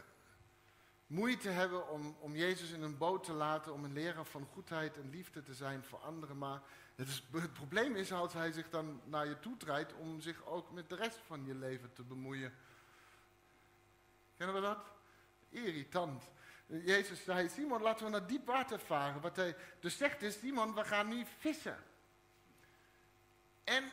moeite 1.07 1.49
hebben 1.49 1.89
om, 1.89 2.17
om 2.21 2.37
Jezus 2.37 2.71
in 2.71 2.83
een 2.83 2.99
boot 2.99 3.25
te 3.25 3.33
laten, 3.33 3.73
om 3.73 3.85
een 3.85 3.93
leraar 3.93 4.25
van 4.25 4.49
goedheid 4.53 4.97
en 4.97 5.11
liefde 5.11 5.43
te 5.43 5.55
zijn 5.55 5.85
voor 5.85 5.99
anderen. 5.99 6.39
Maar 6.39 6.61
het, 6.95 7.53
probleem 7.53 7.97
is 7.97 8.13
als 8.13 8.33
hij 8.33 8.53
zich 8.53 8.69
dan 8.71 9.01
naar 9.05 9.27
je 9.27 9.39
toe 9.39 9.57
draait 9.57 9.95
om 9.95 10.21
zich 10.21 10.47
ook 10.47 10.71
met 10.71 10.89
de 10.89 10.95
rest 10.95 11.19
van 11.27 11.45
je 11.45 11.55
leven 11.55 11.93
te 11.93 12.03
bemoeien. 12.03 12.55
Kennen 14.37 14.55
we 14.55 14.61
dat? 14.61 14.85
Irritant. 15.49 16.25
Jezus 16.67 17.25
zei, 17.25 17.49
Simon, 17.49 17.83
laten 17.83 18.05
we 18.05 18.11
naar 18.11 18.27
diep 18.27 18.47
water 18.47 18.79
varen. 18.79 19.21
Wat 19.21 19.37
hij 19.37 19.57
dus 19.81 19.97
zegt 19.97 20.23
is, 20.23 20.39
Simon, 20.39 20.75
we 20.75 20.85
gaan 20.85 21.09
nu 21.09 21.25
vissen. 21.39 21.79
En 23.65 23.85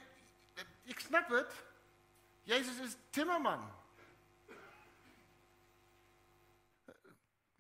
ik 0.83 0.99
snap 0.99 1.29
het. 1.29 1.63
Jezus 2.41 2.79
is 2.79 2.95
timmerman. 3.09 3.81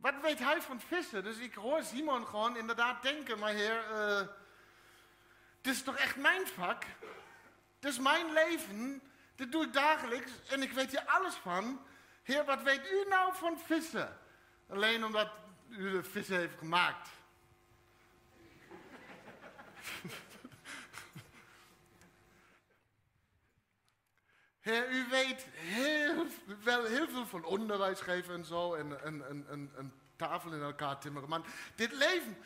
Wat 0.03 0.21
weet 0.21 0.39
hij 0.39 0.61
van 0.61 0.79
vissen? 0.79 1.23
Dus 1.23 1.37
ik 1.37 1.53
hoor 1.53 1.83
Simon 1.83 2.25
gewoon 2.27 2.57
inderdaad 2.57 3.01
denken, 3.01 3.39
maar 3.39 3.53
heer, 3.53 3.83
uh, 3.91 4.27
is 5.61 5.83
toch 5.83 5.95
echt 5.95 6.15
mijn 6.15 6.47
vak? 6.47 6.83
Dit 7.79 7.91
is 7.91 7.99
mijn 7.99 8.33
leven, 8.33 9.01
dit 9.35 9.51
doe 9.51 9.65
ik 9.65 9.73
dagelijks 9.73 10.31
en 10.49 10.61
ik 10.61 10.71
weet 10.71 10.89
hier 10.89 11.05
alles 11.05 11.33
van. 11.35 11.85
Heer, 12.23 12.45
wat 12.45 12.63
weet 12.63 12.91
u 12.91 13.05
nou 13.09 13.35
van 13.35 13.59
vissen? 13.59 14.17
Alleen 14.69 15.05
omdat 15.05 15.31
u 15.69 15.91
de 15.91 16.03
vissen 16.03 16.37
heeft 16.37 16.57
gemaakt. 16.57 17.09
Heer, 24.63 24.91
u 24.91 25.07
weet 25.09 25.45
heel, 25.55 26.25
wel 26.63 26.85
heel 26.85 27.07
veel 27.07 27.25
van 27.25 27.43
onderwijs 27.43 27.99
geven 27.99 28.33
en 28.33 28.45
zo. 28.45 28.73
En 28.73 29.07
een, 29.07 29.93
tafel 30.15 30.53
in 30.53 30.61
elkaar 30.61 30.99
timmeren. 30.99 31.29
Maar 31.29 31.41
dit 31.75 31.91
leven 31.93 32.37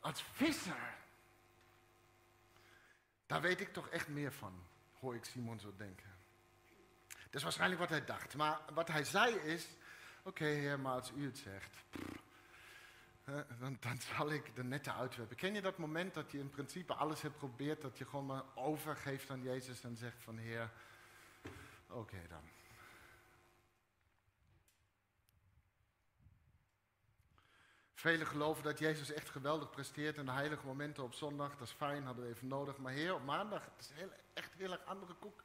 als 0.00 0.24
visser. 0.32 0.94
Daar 3.26 3.40
weet 3.40 3.60
ik 3.60 3.72
toch 3.72 3.88
echt 3.88 4.08
meer 4.08 4.32
van. 4.32 4.62
Hoor 5.00 5.14
ik 5.14 5.24
Simon 5.24 5.60
zo 5.60 5.72
denken. 5.76 6.10
Dat 7.08 7.34
is 7.34 7.42
waarschijnlijk 7.42 7.80
wat 7.80 7.90
hij 7.90 8.04
dacht. 8.04 8.34
Maar 8.34 8.60
wat 8.74 8.88
hij 8.88 9.04
zei 9.04 9.34
is. 9.34 9.66
Oké, 10.22 10.44
heer, 10.44 10.80
maar 10.80 10.94
als 10.94 11.12
u 11.16 11.24
het 11.24 11.38
zegt. 11.38 11.76
dan, 13.58 13.76
dan, 13.80 14.00
zal 14.16 14.30
ik 14.30 14.54
de 14.54 14.64
nette 14.64 14.92
uitwerpen. 14.92 15.36
Ken 15.36 15.54
je 15.54 15.62
dat 15.62 15.78
moment 15.78 16.14
dat 16.14 16.30
je 16.30 16.38
in 16.38 16.50
principe 16.50 16.94
alles 16.94 17.22
hebt 17.22 17.38
geprobeerd, 17.38 17.80
dat 17.80 17.98
je 17.98 18.04
gewoon 18.04 18.26
maar 18.26 18.44
overgeeft 18.54 19.30
aan 19.30 19.42
Jezus 19.42 19.82
en 19.82 19.96
zegt 19.96 20.22
van 20.22 20.36
Heer, 20.36 20.70
Oké 21.92 22.26
dan. 22.28 22.48
Velen 27.94 28.26
geloven 28.26 28.62
dat 28.62 28.78
Jezus 28.78 29.12
echt 29.12 29.28
geweldig 29.28 29.70
presteert 29.70 30.16
in 30.16 30.24
de 30.24 30.32
heilige 30.32 30.66
momenten 30.66 31.02
op 31.02 31.14
zondag. 31.14 31.56
Dat 31.56 31.68
is 31.68 31.74
fijn, 31.74 32.04
hadden 32.04 32.24
we 32.24 32.30
even 32.30 32.48
nodig. 32.48 32.78
Maar 32.78 32.92
Heer, 32.92 33.14
op 33.14 33.24
maandag, 33.24 33.64
het 33.64 33.80
is 33.80 33.90
heel, 33.90 34.10
echt 34.32 34.54
heel 34.54 34.72
erg 34.72 34.84
andere 34.84 35.14
koek. 35.14 35.44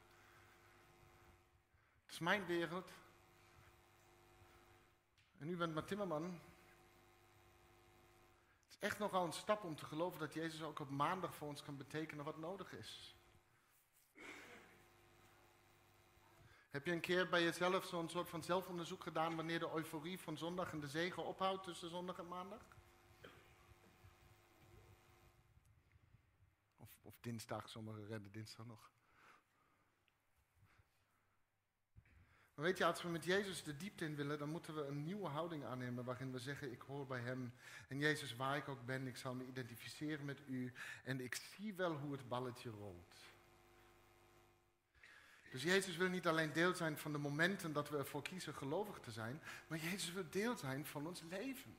Het 2.05 2.11
is 2.11 2.19
mijn 2.19 2.45
wereld. 2.45 2.91
En 5.37 5.49
u 5.49 5.57
bent 5.57 5.73
maar 5.73 5.85
timmerman. 5.85 6.23
Het 8.63 8.69
is 8.69 8.79
echt 8.79 8.99
nogal 8.99 9.25
een 9.25 9.33
stap 9.33 9.63
om 9.63 9.75
te 9.75 9.85
geloven 9.85 10.19
dat 10.19 10.33
Jezus 10.33 10.61
ook 10.61 10.79
op 10.79 10.89
maandag 10.89 11.35
voor 11.35 11.47
ons 11.47 11.63
kan 11.63 11.77
betekenen 11.77 12.25
wat 12.25 12.37
nodig 12.37 12.73
is. 12.73 13.16
Heb 16.77 16.85
je 16.85 16.91
een 16.91 16.99
keer 16.99 17.29
bij 17.29 17.43
jezelf 17.43 17.85
zo'n 17.85 18.09
soort 18.09 18.29
van 18.29 18.43
zelfonderzoek 18.43 19.03
gedaan 19.03 19.35
wanneer 19.35 19.59
de 19.59 19.71
euforie 19.75 20.19
van 20.19 20.37
zondag 20.37 20.71
en 20.71 20.79
de 20.79 20.87
zegen 20.87 21.25
ophoudt 21.25 21.63
tussen 21.63 21.89
zondag 21.89 22.17
en 22.17 22.27
maandag? 22.27 22.61
Of, 27.01 27.17
dinsdag, 27.21 27.69
sommigen 27.69 28.07
redden 28.07 28.31
dinsdag 28.31 28.65
nog. 28.65 28.91
Maar 32.53 32.65
weet 32.65 32.77
je, 32.77 32.85
als 32.85 33.01
we 33.01 33.09
met 33.09 33.25
Jezus 33.25 33.63
de 33.63 33.77
diepte 33.77 34.05
in 34.05 34.15
willen, 34.15 34.39
dan 34.39 34.49
moeten 34.49 34.75
we 34.75 34.85
een 34.85 35.03
nieuwe 35.03 35.27
houding 35.27 35.65
aannemen 35.65 36.05
waarin 36.05 36.31
we 36.31 36.39
zeggen, 36.39 36.71
ik 36.71 36.81
hoor 36.81 37.07
bij 37.07 37.19
Hem. 37.19 37.53
En 37.87 37.99
Jezus, 37.99 38.35
waar 38.35 38.57
ik 38.57 38.67
ook 38.67 38.85
ben, 38.85 39.07
ik 39.07 39.17
zal 39.17 39.35
me 39.35 39.45
identificeren 39.45 40.25
met 40.25 40.41
U. 40.47 40.73
En 41.03 41.21
ik 41.21 41.35
zie 41.35 41.73
wel 41.73 41.95
hoe 41.95 42.11
het 42.11 42.27
balletje 42.27 42.69
rolt. 42.69 43.26
Dus 45.57 45.65
Jezus 45.65 45.97
wil 45.97 46.09
niet 46.09 46.27
alleen 46.27 46.53
deel 46.53 46.73
zijn 46.73 46.97
van 46.97 47.11
de 47.11 47.17
momenten 47.17 47.73
dat 47.73 47.89
we 47.89 47.97
ervoor 47.97 48.21
kiezen 48.21 48.53
gelovig 48.53 48.99
te 48.99 49.11
zijn, 49.11 49.41
maar 49.67 49.77
Jezus 49.77 50.11
wil 50.11 50.25
deel 50.29 50.57
zijn 50.57 50.85
van 50.85 51.07
ons 51.07 51.23
leven. 51.29 51.75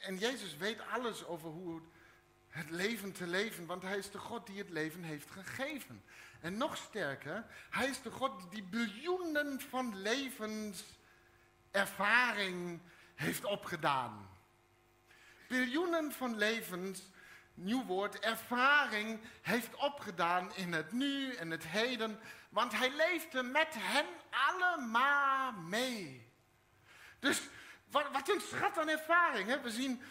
En 0.00 0.18
Jezus 0.18 0.56
weet 0.56 0.80
alles 0.92 1.24
over 1.24 1.48
hoe 1.48 1.80
het 2.48 2.70
leven 2.70 3.12
te 3.12 3.26
leven, 3.26 3.66
want 3.66 3.82
Hij 3.82 3.98
is 3.98 4.10
de 4.10 4.18
God 4.18 4.46
die 4.46 4.58
het 4.58 4.70
leven 4.70 5.02
heeft 5.02 5.30
gegeven. 5.30 6.04
En 6.40 6.56
nog 6.56 6.76
sterker, 6.76 7.44
Hij 7.70 7.88
is 7.88 8.02
de 8.02 8.10
God 8.10 8.50
die 8.50 8.62
biljoenen 8.62 9.60
van 9.60 9.96
levens 9.96 10.84
ervaring 11.70 12.80
heeft 13.14 13.44
opgedaan. 13.44 14.28
Biljoenen 15.48 16.12
van 16.12 16.36
levens 16.36 17.02
nieuw 17.56 17.84
woord, 17.84 18.18
ervaring 18.18 19.20
heeft 19.42 19.74
opgedaan 19.76 20.54
in 20.54 20.72
het 20.72 20.92
nu 20.92 21.34
en 21.34 21.50
het 21.50 21.66
heden. 21.66 22.18
Want 22.48 22.72
hij 22.72 22.92
leefde 22.96 23.42
met 23.42 23.74
hen 23.78 24.06
allemaal 24.30 25.52
mee. 25.52 26.30
Dus 27.18 27.42
wat, 27.90 28.04
wat 28.12 28.28
een 28.28 28.40
schat 28.40 28.78
aan 28.78 28.88
ervaring. 28.88 29.62
We 29.62 29.70
zien 29.70 30.02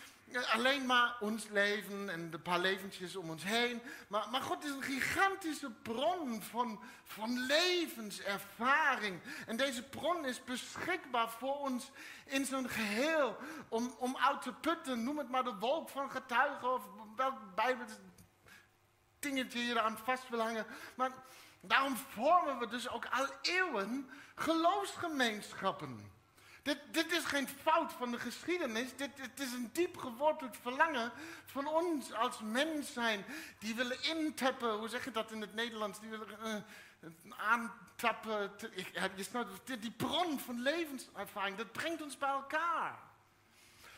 alleen 0.53 0.85
maar 0.85 1.15
ons 1.19 1.47
leven 1.47 2.09
en 2.09 2.31
de 2.31 2.39
paar 2.39 2.59
leventjes 2.59 3.15
om 3.15 3.29
ons 3.29 3.43
heen. 3.43 3.81
Maar, 4.07 4.29
maar 4.29 4.41
God 4.41 4.63
is 4.63 4.71
een 4.71 4.81
gigantische 4.81 5.71
bron 5.71 6.41
van, 6.41 6.79
van 7.03 7.45
levenservaring. 7.45 9.19
En 9.47 9.57
deze 9.57 9.83
bron 9.83 10.25
is 10.25 10.43
beschikbaar 10.43 11.29
voor 11.29 11.59
ons 11.59 11.91
in 12.25 12.45
zijn 12.45 12.69
geheel. 12.69 13.37
Om, 13.69 13.95
om 13.97 14.17
uit 14.17 14.41
te 14.41 14.53
putten, 14.53 15.03
noem 15.03 15.17
het 15.17 15.29
maar 15.29 15.43
de 15.43 15.55
wolk 15.55 15.89
van 15.89 16.11
getuigen 16.11 16.73
of 16.73 16.83
welk 17.15 17.55
bijbel 17.55 17.85
dingetje 19.19 19.59
je 19.59 19.71
eraan 19.71 19.97
vast 19.97 20.29
wil. 20.29 20.45
Maar 20.95 21.11
daarom 21.61 21.95
vormen 21.95 22.59
we 22.59 22.67
dus 22.67 22.89
ook 22.89 23.05
al 23.05 23.27
eeuwen 23.41 24.09
geloofsgemeenschappen. 24.35 26.13
Dit, 26.65 26.79
dit 26.91 27.11
is 27.11 27.23
geen 27.23 27.47
fout 27.47 27.93
van 27.93 28.11
de 28.11 28.19
geschiedenis. 28.19 28.95
Dit, 28.95 29.17
dit 29.17 29.39
is 29.39 29.51
een 29.51 29.69
diep 29.73 29.97
geworteld 29.97 30.57
verlangen 30.61 31.11
van 31.45 31.67
ons 31.67 32.13
als 32.13 32.39
mens 32.41 32.93
zijn. 32.93 33.25
Die 33.59 33.75
willen 33.75 34.03
intappen, 34.03 34.73
hoe 34.73 34.87
zeg 34.87 35.03
je 35.03 35.11
dat 35.11 35.31
in 35.31 35.41
het 35.41 35.53
Nederlands? 35.53 35.99
Die 35.99 36.09
willen 36.09 36.27
uh, 36.43 37.37
aantappen. 37.37 38.51
Je 39.15 39.23
snapt, 39.23 39.81
die 39.81 39.91
bron 39.91 40.39
van 40.39 40.61
levenservaring, 40.61 41.57
dat 41.57 41.71
brengt 41.71 42.01
ons 42.01 42.17
bij 42.17 42.29
elkaar. 42.29 43.04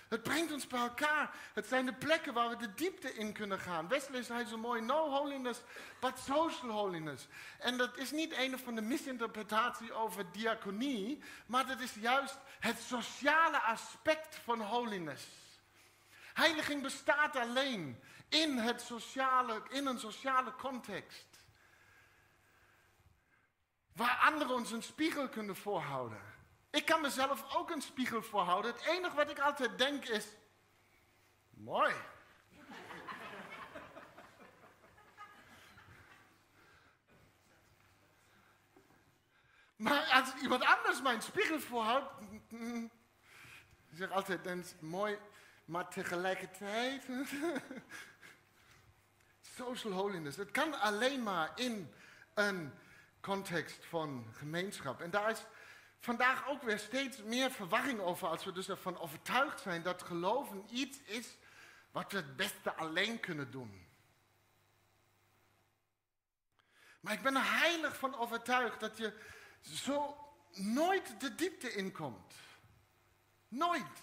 Het 0.08 0.24
brengt 0.24 0.52
ons 0.52 0.67
bij 0.67 0.80
elkaar. 0.80 1.36
Het 1.54 1.67
zijn 1.67 1.86
de 1.86 1.93
plekken 1.93 2.34
waar 2.34 2.50
we 2.50 2.56
de 2.56 2.74
diepte 2.74 3.13
in 3.13 3.34
kunnen 3.34 3.60
gaan. 3.60 3.88
Wesley 3.88 4.24
zei 4.24 4.46
zo 4.46 4.58
mooi, 4.58 4.82
no 4.82 5.10
holiness, 5.10 5.60
but 6.00 6.20
social 6.20 6.72
holiness. 6.72 7.28
En 7.60 7.78
dat 7.78 7.98
is 7.98 8.12
niet 8.12 8.38
een 8.38 8.54
of 8.54 8.62
de 8.62 8.82
misinterpretatie 8.82 9.93
over 9.93 10.32
diaconie, 10.32 11.24
maar 11.46 11.67
dat 11.67 11.80
is 11.80 11.93
juist 11.93 12.38
het 12.60 12.80
sociale 12.80 13.62
aspect 13.62 14.36
van 14.36 14.62
holiness. 14.62 15.26
Heiliging 16.34 16.82
bestaat 16.82 17.36
alleen 17.36 18.00
in, 18.30 18.58
het 18.58 18.82
sociale, 18.82 19.62
in 19.70 19.86
een 19.86 20.00
sociale 20.00 20.54
context. 20.56 21.26
Waar 23.93 24.17
anderen 24.26 24.56
ons 24.56 24.72
een 24.72 24.84
spiegel 24.84 25.30
kunnen 25.30 25.56
voorhouden. 25.56 26.37
Ik 26.77 26.85
kan 26.85 27.01
mezelf 27.01 27.55
ook 27.55 27.69
een 27.69 27.81
spiegel 27.81 28.21
voorhouden. 28.21 28.73
Het 28.73 28.85
enige 28.85 29.15
wat 29.15 29.29
ik 29.29 29.39
altijd 29.39 29.77
denk 29.77 30.05
is, 30.05 30.27
mooi. 31.49 31.93
maar 39.75 40.03
als 40.03 40.33
iemand 40.41 40.63
anders 40.63 41.01
mijn 41.01 41.21
spiegel 41.21 41.59
voorhoudt, 41.59 42.11
ik 42.49 42.89
zeg 43.93 44.11
altijd, 44.11 44.43
dan 44.43 44.63
mooi, 44.79 45.19
maar 45.65 45.89
tegelijkertijd. 45.89 47.05
Social 49.57 49.93
holiness. 49.93 50.37
Het 50.37 50.51
kan 50.51 50.79
alleen 50.79 51.23
maar 51.23 51.51
in 51.55 51.93
een 52.33 52.73
context 53.21 53.85
van 53.85 54.27
gemeenschap. 54.33 55.01
En 55.01 55.09
daar 55.09 55.29
is 55.29 55.45
vandaag 55.99 56.47
ook 56.47 56.62
weer 56.62 56.79
steeds 56.79 57.23
meer 57.23 57.51
verwarring 57.51 57.99
over 57.99 58.27
als 58.27 58.43
we 58.43 58.51
dus 58.51 58.69
ervan 58.69 58.99
overtuigd 58.99 59.62
zijn 59.62 59.81
dat 59.83 60.03
geloven 60.03 60.65
iets 60.69 60.97
is 61.03 61.27
wat 61.91 62.12
we 62.12 62.17
het 62.17 62.36
beste 62.36 62.73
alleen 62.73 63.19
kunnen 63.19 63.51
doen. 63.51 63.86
Maar 66.99 67.13
ik 67.13 67.21
ben 67.21 67.36
er 67.36 67.60
heilig 67.60 67.97
van 67.97 68.15
overtuigd 68.15 68.79
dat 68.79 68.97
je 68.97 69.13
zo 69.62 70.17
nooit 70.51 71.19
de 71.19 71.36
diepte 71.36 71.73
inkomt. 71.73 72.33
Nooit. 73.47 74.01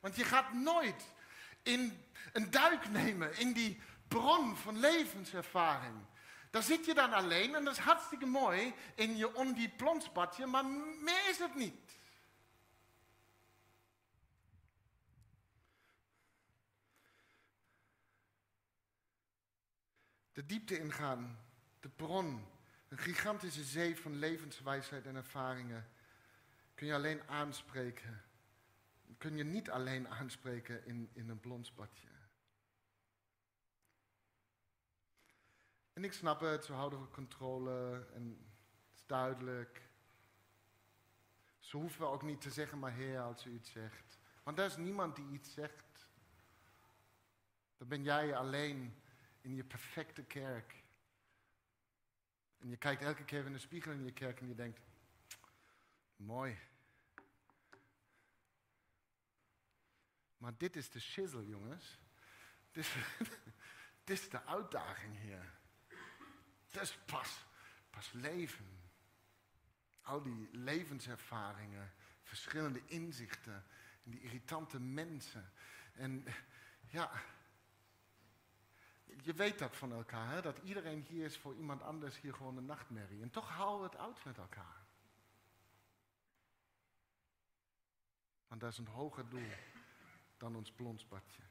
Want 0.00 0.16
je 0.16 0.24
gaat 0.24 0.52
nooit 0.52 1.04
in 1.62 2.04
een 2.32 2.50
duik 2.50 2.88
nemen 2.88 3.38
in 3.38 3.52
die 3.52 3.80
bron 4.08 4.56
van 4.56 4.78
levenservaring. 4.78 5.96
Daar 6.56 6.64
zit 6.64 6.84
je 6.84 6.94
dan 6.94 7.12
alleen 7.12 7.54
en 7.54 7.64
dat 7.64 7.72
is 7.72 7.82
hartstikke 7.82 8.26
mooi 8.26 8.74
in 8.94 9.16
je 9.16 9.34
ondiep 9.34 9.76
plonsbadje, 9.76 10.46
maar 10.46 10.64
meer 11.00 11.28
is 11.28 11.38
het 11.38 11.54
niet. 11.54 11.98
De 20.32 20.46
diepte 20.46 20.78
ingaan, 20.78 21.38
de 21.80 21.88
bron, 21.88 22.46
een 22.88 22.98
gigantische 22.98 23.64
zee 23.64 23.96
van 23.96 24.18
levenswijsheid 24.18 25.06
en 25.06 25.16
ervaringen, 25.16 25.88
kun 26.74 26.86
je 26.86 26.94
alleen 26.94 27.28
aanspreken. 27.28 28.22
Kun 29.18 29.36
je 29.36 29.44
niet 29.44 29.70
alleen 29.70 30.08
aanspreken 30.08 30.86
in, 30.86 31.10
in 31.12 31.28
een 31.28 31.40
blonsbadje. 31.40 32.15
En 35.96 36.04
ik 36.04 36.12
snap 36.12 36.40
het, 36.40 36.64
ze 36.64 36.72
houden 36.72 36.98
van 36.98 37.10
controle 37.10 38.06
en 38.14 38.46
het 38.86 38.96
is 38.96 39.06
duidelijk. 39.06 39.82
Ze 41.58 41.76
hoeven 41.76 42.08
ook 42.08 42.22
niet 42.22 42.40
te 42.40 42.50
zeggen, 42.50 42.78
maar 42.78 42.92
Heer, 42.92 43.20
als 43.20 43.46
u 43.46 43.52
iets 43.52 43.70
zegt. 43.70 44.18
Want 44.42 44.58
er 44.58 44.64
is 44.64 44.76
niemand 44.76 45.16
die 45.16 45.30
iets 45.30 45.52
zegt. 45.52 46.08
Dan 47.76 47.88
ben 47.88 48.02
jij 48.02 48.36
alleen 48.36 49.02
in 49.40 49.54
je 49.54 49.64
perfecte 49.64 50.22
kerk. 50.22 50.84
En 52.58 52.68
je 52.68 52.76
kijkt 52.76 53.02
elke 53.02 53.24
keer 53.24 53.44
in 53.44 53.52
de 53.52 53.58
spiegel 53.58 53.92
in 53.92 54.04
je 54.04 54.12
kerk 54.12 54.40
en 54.40 54.48
je 54.48 54.54
denkt, 54.54 54.80
mooi. 56.16 56.58
Maar 60.36 60.56
dit 60.56 60.76
is 60.76 60.90
de 60.90 61.00
shizzle, 61.00 61.46
jongens. 61.46 61.98
Dit 62.72 62.86
is 64.04 64.28
de 64.30 64.44
uitdaging 64.44 65.20
hier. 65.20 65.54
Is 66.70 66.98
pas, 67.04 67.44
pas 67.90 68.12
leven. 68.12 68.66
Al 70.02 70.22
die 70.22 70.48
levenservaringen, 70.52 71.92
verschillende 72.22 72.82
inzichten, 72.86 73.64
en 74.04 74.10
die 74.10 74.20
irritante 74.20 74.80
mensen. 74.80 75.52
En 75.92 76.24
ja, 76.86 77.10
je 79.04 79.32
weet 79.32 79.58
dat 79.58 79.76
van 79.76 79.92
elkaar, 79.92 80.30
hè? 80.30 80.42
dat 80.42 80.58
iedereen 80.58 81.02
hier 81.02 81.24
is 81.24 81.38
voor 81.38 81.54
iemand 81.54 81.82
anders 81.82 82.20
hier 82.20 82.34
gewoon 82.34 82.56
een 82.56 82.66
nachtmerrie. 82.66 83.22
En 83.22 83.30
toch 83.30 83.48
houden 83.48 83.90
we 83.90 83.96
het 83.96 84.06
uit 84.06 84.24
met 84.24 84.38
elkaar. 84.38 84.84
Want 88.48 88.60
dat 88.60 88.72
is 88.72 88.78
een 88.78 88.86
hoger 88.86 89.28
doel 89.28 89.50
dan 90.36 90.56
ons 90.56 90.72
blonsbadje. 90.72 91.42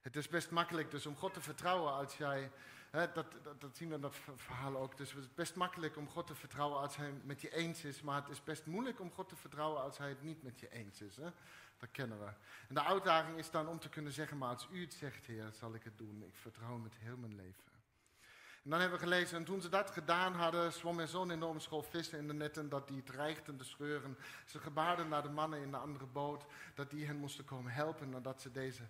Het 0.00 0.16
is 0.16 0.28
best 0.28 0.50
makkelijk 0.50 0.90
dus 0.90 1.06
om 1.06 1.16
God 1.16 1.34
te 1.34 1.40
vertrouwen 1.40 1.92
als 1.92 2.16
jij 2.16 2.52
dat, 2.96 3.26
dat, 3.58 3.76
zien 3.76 3.88
we 3.88 3.94
in 3.94 4.00
dat 4.00 4.14
verhaal 4.36 4.76
ook. 4.76 4.96
Dus 4.96 5.12
het 5.12 5.22
is 5.22 5.34
best 5.34 5.54
makkelijk 5.54 5.96
om 5.96 6.08
God 6.08 6.26
te 6.26 6.34
vertrouwen 6.34 6.80
als 6.80 6.96
hij 6.96 7.12
met 7.24 7.40
je 7.40 7.54
eens 7.54 7.84
is. 7.84 8.02
Maar 8.02 8.22
het 8.22 8.30
is 8.30 8.44
best 8.44 8.66
moeilijk 8.66 9.00
om 9.00 9.12
God 9.12 9.28
te 9.28 9.36
vertrouwen 9.36 9.82
als 9.82 9.98
hij 9.98 10.08
het 10.08 10.22
niet 10.22 10.42
met 10.42 10.60
je 10.60 10.72
eens 10.72 11.00
is. 11.00 11.14
Dat 11.78 11.90
kennen 11.92 12.18
we. 12.18 12.30
En 12.68 12.74
de 12.74 12.84
uitdaging 12.84 13.38
is 13.38 13.50
dan 13.50 13.68
om 13.68 13.78
te 13.78 13.88
kunnen 13.88 14.12
zeggen, 14.12 14.38
maar 14.38 14.48
als 14.48 14.68
u 14.72 14.80
het 14.80 14.94
zegt, 14.94 15.26
Heer, 15.26 15.50
zal 15.52 15.74
ik 15.74 15.84
het 15.84 15.98
doen. 15.98 16.22
Ik 16.22 16.36
vertrouw 16.36 16.76
met 16.76 16.94
heel 16.98 17.16
mijn 17.16 17.36
leven. 17.36 17.74
En 18.66 18.72
dan 18.72 18.80
hebben 18.80 18.98
we 18.98 19.04
gelezen, 19.04 19.38
en 19.38 19.44
toen 19.44 19.60
ze 19.60 19.68
dat 19.68 19.90
gedaan 19.90 20.34
hadden, 20.34 20.72
zwom 20.72 20.98
er 20.98 21.08
zo'n 21.08 21.30
enorme 21.30 21.60
school 21.60 21.82
vissen 21.82 22.18
in 22.18 22.26
de 22.26 22.34
netten 22.34 22.68
dat 22.68 22.88
die 22.88 23.02
dreigden 23.02 23.56
te 23.56 23.64
scheuren. 23.64 24.18
Ze 24.46 24.58
gebaarden 24.58 25.08
naar 25.08 25.22
de 25.22 25.28
mannen 25.28 25.62
in 25.62 25.70
de 25.70 25.76
andere 25.76 26.06
boot, 26.06 26.44
dat 26.74 26.90
die 26.90 27.06
hen 27.06 27.16
moesten 27.16 27.44
komen 27.44 27.72
helpen 27.72 28.10
nadat 28.10 28.42
ze 28.42 28.52
deze 28.52 28.82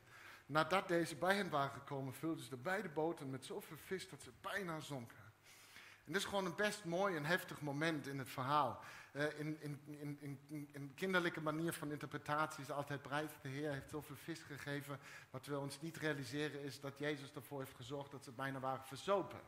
Nadat 0.47 0.89
deze 0.89 1.17
bij 1.17 1.35
hen 1.35 1.51
waren 1.51 1.71
gekomen, 1.71 2.15
vulden 2.15 2.45
ze 2.45 2.51
de 2.51 2.57
beide 2.57 2.89
boten 2.89 3.31
met 3.31 3.45
zoveel 3.45 3.77
vis 3.77 4.09
dat 4.09 4.23
ze 4.23 4.31
bijna 4.41 4.81
zonken. 4.81 5.25
En 6.07 6.13
dit 6.13 6.17
is 6.17 6.25
gewoon 6.25 6.45
een 6.45 6.55
best 6.55 6.85
mooi 6.85 7.17
en 7.17 7.25
heftig 7.25 7.61
moment 7.61 8.07
in 8.07 8.19
het 8.19 8.29
verhaal. 8.29 8.81
Uh, 9.13 9.39
in, 9.39 9.61
in, 9.61 9.81
in, 10.21 10.69
in, 10.73 10.95
kinderlijke 10.95 11.41
manier 11.41 11.73
van 11.73 11.91
interpretatie 11.91 12.63
is 12.63 12.71
altijd 12.71 13.03
prijs. 13.03 13.31
De 13.43 13.49
Heer 13.49 13.73
heeft 13.73 13.91
zoveel 13.91 14.17
vis 14.17 14.43
gegeven. 14.43 14.99
Wat 15.31 15.47
we 15.47 15.59
ons 15.59 15.81
niet 15.81 15.97
realiseren 15.97 16.63
is 16.63 16.81
dat 16.81 16.99
Jezus 16.99 17.33
ervoor 17.33 17.59
heeft 17.59 17.75
gezorgd 17.75 18.11
dat 18.11 18.25
ze 18.25 18.33
bijna 18.33 18.61
waren 18.61 18.85
verzopen. 18.85 19.41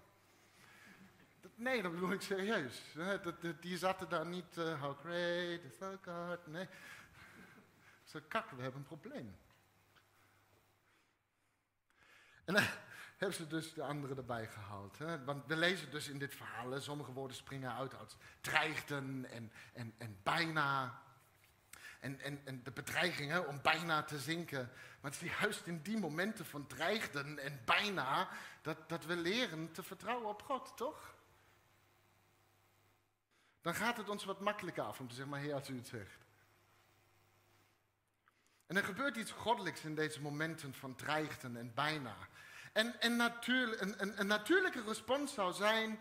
Nee, 1.54 1.82
dat 1.82 1.92
bedoel 1.92 2.12
ik 2.12 2.20
serieus. 2.20 2.82
Dat, 3.22 3.34
die 3.60 3.78
zaten 3.78 4.08
daar 4.08 4.26
niet, 4.26 4.56
uh, 4.56 4.82
how 4.82 4.98
great 4.98 5.62
is 5.62 5.76
God. 6.04 6.46
Nee. 6.46 6.68
Ze 8.04 8.22
kak, 8.22 8.50
we 8.50 8.62
hebben 8.62 8.80
een 8.80 8.86
probleem. 8.86 9.36
En 12.48 12.54
dan 12.54 12.62
hebben 13.18 13.36
ze 13.36 13.46
dus 13.46 13.74
de 13.74 13.82
anderen 13.82 14.16
erbij 14.16 14.46
gehaald. 14.46 14.98
Hè? 14.98 15.24
Want 15.24 15.46
we 15.46 15.56
lezen 15.56 15.90
dus 15.90 16.08
in 16.08 16.18
dit 16.18 16.34
verhaal, 16.34 16.80
sommige 16.80 17.12
woorden 17.12 17.36
springen 17.36 17.74
uit 17.74 17.98
als 17.98 18.16
dreigden 18.40 19.26
en, 19.30 19.52
en, 19.72 19.94
en 19.98 20.18
bijna. 20.22 21.00
En, 22.00 22.20
en, 22.20 22.40
en 22.44 22.62
de 22.62 22.70
bedreiging 22.70 23.30
hè, 23.30 23.38
om 23.38 23.62
bijna 23.62 24.02
te 24.02 24.18
zinken. 24.18 24.70
Maar 25.00 25.10
het 25.10 25.22
is 25.22 25.32
juist 25.40 25.66
in 25.66 25.82
die 25.82 25.98
momenten 25.98 26.46
van 26.46 26.66
dreigden 26.66 27.38
en 27.38 27.60
bijna 27.64 28.28
dat, 28.62 28.88
dat 28.88 29.04
we 29.04 29.16
leren 29.16 29.72
te 29.72 29.82
vertrouwen 29.82 30.28
op 30.28 30.42
God, 30.42 30.76
toch? 30.76 31.14
Dan 33.60 33.74
gaat 33.74 33.96
het 33.96 34.08
ons 34.08 34.24
wat 34.24 34.40
makkelijker 34.40 34.82
af 34.82 35.00
om 35.00 35.08
te 35.08 35.14
zeggen, 35.14 35.32
maar 35.32 35.42
Heer, 35.42 35.54
als 35.54 35.68
u 35.68 35.76
het 35.76 35.88
zegt. 35.88 36.27
En 38.68 38.76
er 38.76 38.84
gebeurt 38.84 39.16
iets 39.16 39.30
goddelijks 39.30 39.84
in 39.84 39.94
deze 39.94 40.20
momenten 40.20 40.74
van 40.74 40.94
dreigden 40.94 41.56
en 41.56 41.74
bijna. 41.74 42.16
En, 42.72 43.00
en 43.00 43.16
natuurlijk, 43.16 43.80
een, 43.80 44.20
een, 44.20 44.26
natuurlijke 44.26 44.82
respons 44.86 45.34
zou 45.34 45.52
zijn 45.52 46.00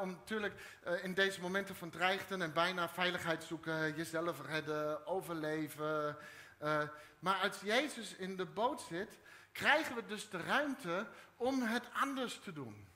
om 0.00 0.10
natuurlijk 0.10 0.54
uh, 0.86 1.04
in 1.04 1.14
deze 1.14 1.40
momenten 1.40 1.76
van 1.76 1.90
dreigden 1.90 2.42
en 2.42 2.52
bijna 2.52 2.88
veiligheid 2.88 3.44
zoeken, 3.44 3.94
jezelf 3.96 4.46
redden, 4.46 5.06
overleven. 5.06 6.16
Uh, 6.62 6.82
maar 7.18 7.34
als 7.34 7.60
Jezus 7.60 8.14
in 8.14 8.36
de 8.36 8.46
boot 8.46 8.80
zit, 8.80 9.18
krijgen 9.52 9.94
we 9.94 10.06
dus 10.06 10.28
de 10.28 10.42
ruimte 10.42 11.06
om 11.36 11.62
het 11.62 11.84
anders 11.92 12.40
te 12.40 12.52
doen. 12.52 12.88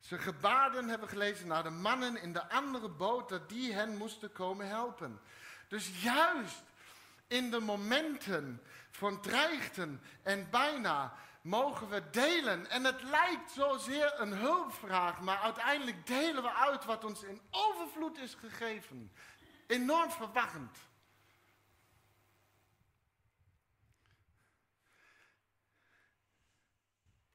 Ze 0.00 0.18
gebaarden, 0.18 0.88
hebben 0.88 1.08
gelezen, 1.08 1.46
naar 1.46 1.62
de 1.62 1.70
mannen 1.70 2.16
in 2.22 2.32
de 2.32 2.48
andere 2.48 2.88
boot, 2.88 3.28
dat 3.28 3.48
die 3.48 3.72
hen 3.72 3.96
moesten 3.96 4.32
komen 4.32 4.68
helpen. 4.68 5.20
Dus 5.68 6.02
juist 6.02 6.62
in 7.26 7.50
de 7.50 7.60
momenten 7.60 8.62
van 8.90 9.20
dreigten 9.20 10.02
en 10.22 10.50
bijna 10.50 11.14
mogen 11.42 11.88
we 11.88 12.10
delen. 12.10 12.70
En 12.70 12.84
het 12.84 13.02
lijkt 13.02 13.50
zozeer 13.50 14.20
een 14.20 14.32
hulpvraag, 14.32 15.20
maar 15.20 15.38
uiteindelijk 15.38 16.06
delen 16.06 16.42
we 16.42 16.52
uit 16.52 16.84
wat 16.84 17.04
ons 17.04 17.22
in 17.22 17.40
overvloed 17.50 18.18
is 18.18 18.34
gegeven. 18.34 19.12
Enorm 19.66 20.10
verwarrend. 20.10 20.78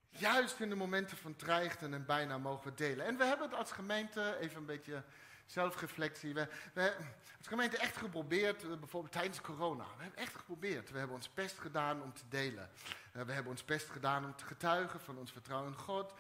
Juist 0.10 0.60
in 0.60 0.70
de 0.70 0.76
momenten 0.76 1.18
van 1.18 1.36
dreigten 1.36 1.94
en 1.94 2.06
bijna 2.06 2.38
mogen 2.38 2.70
we 2.70 2.74
delen. 2.74 3.06
En 3.06 3.18
we 3.18 3.24
hebben 3.24 3.50
het 3.50 3.58
als 3.58 3.72
gemeente, 3.72 4.38
even 4.40 4.58
een 4.58 4.66
beetje 4.66 5.04
zelfreflectie. 5.52 6.34
We, 6.34 6.48
we 6.74 6.96
als 7.38 7.48
gemeente 7.48 7.78
echt 7.78 7.98
geprobeerd, 7.98 8.64
eh, 8.64 8.78
bijvoorbeeld 8.78 9.14
tijdens 9.14 9.42
corona. 9.42 9.84
We 9.84 10.02
hebben 10.04 10.20
echt 10.20 10.36
geprobeerd. 10.36 10.92
We 10.92 10.98
hebben 10.98 11.16
ons 11.16 11.34
best 11.34 11.60
gedaan 11.60 12.02
om 12.02 12.14
te 12.14 12.28
delen. 12.30 12.70
Uh, 13.16 13.22
we 13.24 13.32
hebben 13.32 13.52
ons 13.52 13.66
best 13.66 13.90
gedaan 13.90 14.26
om 14.26 14.36
te 14.36 14.46
getuigen 14.46 15.00
van 15.00 15.18
ons 15.18 15.32
vertrouwen 15.32 15.72
in 15.72 15.78
God. 15.78 16.14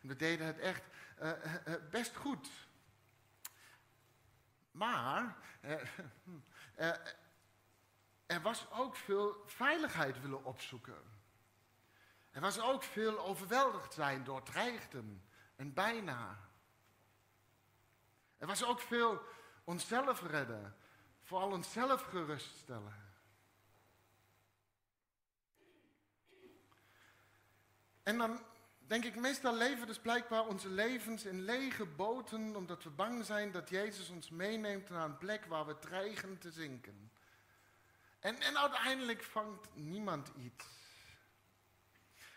We, 0.00 0.16
deden 0.16 0.46
het 0.46 0.58
echt 0.58 0.82
uh, 1.22 1.32
best 1.90 2.16
goed. 2.16 2.48
Maar 4.70 5.36
er 8.26 8.40
was 8.42 8.70
ook 8.70 8.96
veel 8.96 9.42
veiligheid 9.46 10.20
willen 10.20 10.44
opzoeken. 10.44 11.02
Er 12.30 12.40
was 12.40 12.60
ook 12.60 12.82
veel 12.82 13.18
overweldigd 13.18 13.92
zijn 13.92 14.24
door 14.24 14.42
dreigden 14.42 15.22
en 15.56 15.72
bijna. 15.72 16.38
Er 18.42 18.48
was 18.48 18.64
ook 18.64 18.80
veel 18.80 19.22
onszelf 19.64 20.22
redden, 20.22 20.76
vooral 21.22 21.50
onszelf 21.50 22.02
geruststellen. 22.02 22.94
En 28.02 28.18
dan 28.18 28.40
denk 28.78 29.04
ik, 29.04 29.16
meestal 29.16 29.56
leven 29.56 29.86
dus 29.86 29.98
blijkbaar 29.98 30.46
onze 30.46 30.68
levens 30.68 31.24
in 31.24 31.42
lege 31.44 31.86
boten, 31.86 32.56
omdat 32.56 32.82
we 32.82 32.90
bang 32.90 33.24
zijn 33.24 33.50
dat 33.50 33.68
Jezus 33.68 34.08
ons 34.08 34.30
meeneemt 34.30 34.88
naar 34.88 35.04
een 35.04 35.18
plek 35.18 35.44
waar 35.44 35.66
we 35.66 35.78
dreigen 35.78 36.38
te 36.38 36.50
zinken. 36.50 37.12
En, 38.20 38.40
en 38.40 38.58
uiteindelijk 38.58 39.22
vangt 39.22 39.68
niemand 39.74 40.32
iets. 40.38 40.66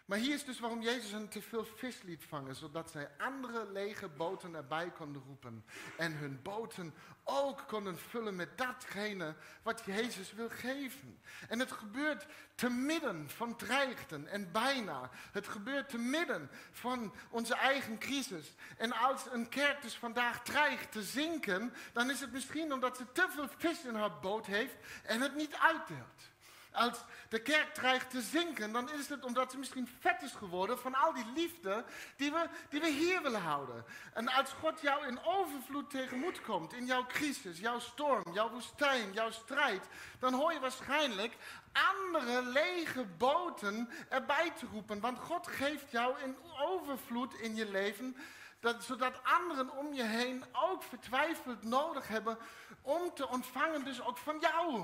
Maar 0.06 0.18
hier 0.18 0.34
is 0.34 0.46
dus 0.46 0.60
waarom 0.60 0.82
Jezus 0.82 1.12
hen 1.12 1.30
te 1.30 1.42
veel 1.42 1.66
vis 1.66 2.02
liet 2.02 2.24
vangen, 2.24 2.56
zodat 2.56 2.92
zij 2.92 3.10
andere 3.18 3.72
lege 3.72 4.08
boten 4.08 4.56
erbij 4.56 4.92
konden 4.92 5.22
roepen. 5.26 5.66
En 5.98 6.14
hun 6.14 6.42
boten 6.42 6.94
ook 7.24 7.64
konden 7.68 7.98
vullen 7.98 8.36
met 8.36 8.58
datgene 8.58 9.36
wat 9.64 9.82
Jezus 9.86 10.34
wil 10.34 10.50
geven. 10.50 11.20
En 11.48 11.60
het 11.60 11.72
gebeurt 11.72 12.26
te 12.56 12.70
midden 12.70 13.30
van 13.30 13.56
dreigten 13.56 14.28
en 14.28 14.52
bijna. 14.52 15.10
Het 15.32 15.48
gebeurt 15.48 15.90
te 15.90 15.98
midden 15.98 16.50
van 16.72 17.16
onze 17.30 17.56
eigen 17.56 17.98
crisis. 17.98 18.54
En 18.78 18.92
als 18.92 19.26
een 19.32 19.50
kerk 19.50 19.82
dus 19.82 19.96
vandaag 19.96 20.44
dreigt 20.44 20.92
te 20.92 21.04
zinken, 21.04 21.74
dan 21.94 22.10
is 22.10 22.20
het 22.20 22.32
misschien 22.32 22.74
omdat 22.74 22.98
ze 22.98 23.12
te 23.12 23.28
veel 23.30 23.48
vis 23.58 23.86
in 23.86 23.96
haar 23.96 24.20
boot 24.20 24.46
heeft 24.46 24.76
en 25.04 25.22
het 25.22 25.36
niet 25.36 25.56
uitdeelt. 25.56 26.35
Als 26.76 26.98
de 27.30 27.42
kerk 27.42 27.74
dreigt 27.74 28.10
te 28.10 28.22
zinken, 28.22 28.72
dan 28.72 28.92
is 28.92 29.10
het 29.10 29.24
omdat 29.24 29.52
ze 29.52 29.58
misschien 29.58 29.90
vet 30.00 30.22
is 30.22 30.32
geworden 30.32 30.80
van 30.80 30.96
al 30.96 31.14
die 31.14 31.26
liefde 31.36 31.84
die 32.16 32.32
we, 32.32 32.48
die 32.70 32.80
we 32.80 32.90
hier 32.90 33.22
willen 33.22 33.42
houden. 33.42 33.86
En 34.14 34.28
als 34.28 34.50
God 34.50 34.82
jou 34.82 35.08
in 35.08 35.24
overvloed 35.24 35.90
tegemoet 35.90 36.42
komt, 36.42 36.74
in 36.74 36.86
jouw 36.86 37.06
crisis, 37.06 37.60
jouw 37.60 37.80
storm, 37.80 38.34
jouw 38.34 38.50
woestijn, 38.50 39.14
jouw 39.14 39.32
strijd, 39.32 39.88
dan 40.20 40.34
hoor 40.34 40.54
je 40.54 40.60
waarschijnlijk 40.60 41.38
andere 41.72 42.42
lege 42.42 43.06
boten 43.18 43.90
erbij 44.10 44.52
te 44.52 44.66
roepen. 44.72 45.00
Want 45.00 45.20
God 45.20 45.48
geeft 45.48 45.92
jou 45.92 46.20
in 46.24 46.38
overvloed 46.60 47.34
in 47.34 47.56
je 47.56 47.70
leven, 47.70 48.18
dat, 48.60 48.84
zodat 48.84 49.24
anderen 49.24 49.78
om 49.78 49.94
je 49.94 50.04
heen 50.04 50.44
ook 50.52 50.84
vertwijfeld 50.84 51.64
nodig 51.64 52.08
hebben 52.08 52.38
om 52.82 53.14
te 53.14 53.28
ontvangen, 53.28 53.84
dus 53.84 54.02
ook 54.02 54.18
van 54.18 54.40
jou. 54.40 54.84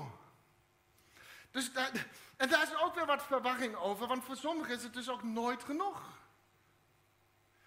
Dus 1.52 1.72
daar, 1.72 2.06
en 2.36 2.48
daar 2.48 2.62
is 2.62 2.76
ook 2.76 2.94
weer 2.94 3.06
wat 3.06 3.22
verwarring 3.22 3.76
over, 3.76 4.06
want 4.06 4.24
voor 4.24 4.36
sommigen 4.36 4.74
is 4.74 4.82
het 4.82 4.94
dus 4.94 5.08
ook 5.08 5.22
nooit 5.22 5.64
genoeg. 5.64 6.02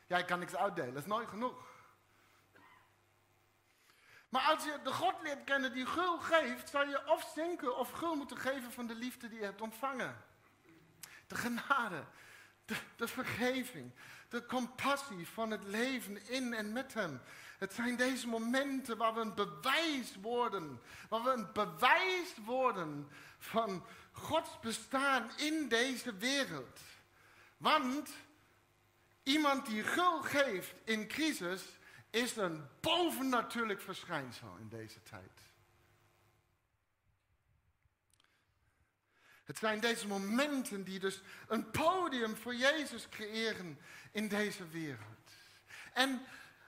Ja, 0.08 0.18
ik 0.18 0.26
kan 0.26 0.40
niks 0.40 0.56
uitdelen, 0.56 0.94
dat 0.94 1.02
is 1.02 1.10
nooit 1.10 1.30
genoeg. 1.30 1.74
Maar 4.30 4.42
als 4.42 4.64
je 4.64 4.80
de 4.84 4.92
God 4.92 5.22
leert 5.22 5.44
kennen 5.44 5.74
die 5.74 5.86
gul 5.86 6.18
geeft, 6.18 6.70
zal 6.70 6.88
je 6.88 7.08
of 7.08 7.32
zinken 7.36 7.78
of 7.78 7.92
gul 7.92 8.16
moeten 8.16 8.38
geven 8.38 8.72
van 8.72 8.88
de 8.88 8.96
liefde 8.96 9.30
die 9.30 9.40
je 9.40 9.46
hebt 9.46 9.62
ontvangen. 9.62 10.24
De 11.28 11.36
genade, 11.36 12.06
de, 12.96 13.08
vergeving, 13.08 13.92
de 14.30 14.46
compassie 14.46 15.28
van 15.28 15.52
het 15.52 15.64
leven 15.64 16.28
in 16.28 16.54
en 16.54 16.74
met 16.74 16.94
Hem. 16.94 17.22
Het 17.58 17.74
zijn 17.74 17.96
deze 17.96 18.28
momenten 18.28 18.98
waar 18.98 19.14
we 19.14 19.20
een 19.20 19.34
bewijs 19.34 20.16
worden, 20.22 20.82
waar 21.10 21.24
we 21.24 21.30
een 21.30 21.52
bewijs 21.54 22.34
worden 22.46 23.08
van 23.38 23.86
Gods 24.12 24.60
bestaan 24.60 25.30
in 25.38 25.68
deze 25.68 26.16
wereld. 26.16 26.80
Want 27.58 28.10
iemand 29.24 29.66
die 29.66 29.84
gul 29.84 30.22
geeft 30.22 30.74
in 30.84 31.08
crisis 31.08 31.64
is 32.10 32.36
een 32.36 32.68
bovennatuurlijk 32.80 33.82
verschijnsel 33.82 34.56
in 34.60 34.70
deze 34.70 35.04
tijd. 35.04 35.45
Het 39.46 39.58
zijn 39.58 39.80
deze 39.80 40.08
momenten 40.08 40.84
die 40.84 41.00
dus 41.00 41.22
een 41.48 41.70
podium 41.72 42.36
voor 42.36 42.56
Jezus 42.56 43.10
creëren 43.10 43.80
in 44.12 44.28
deze 44.28 44.68
wereld. 44.68 45.32
En 45.94 46.22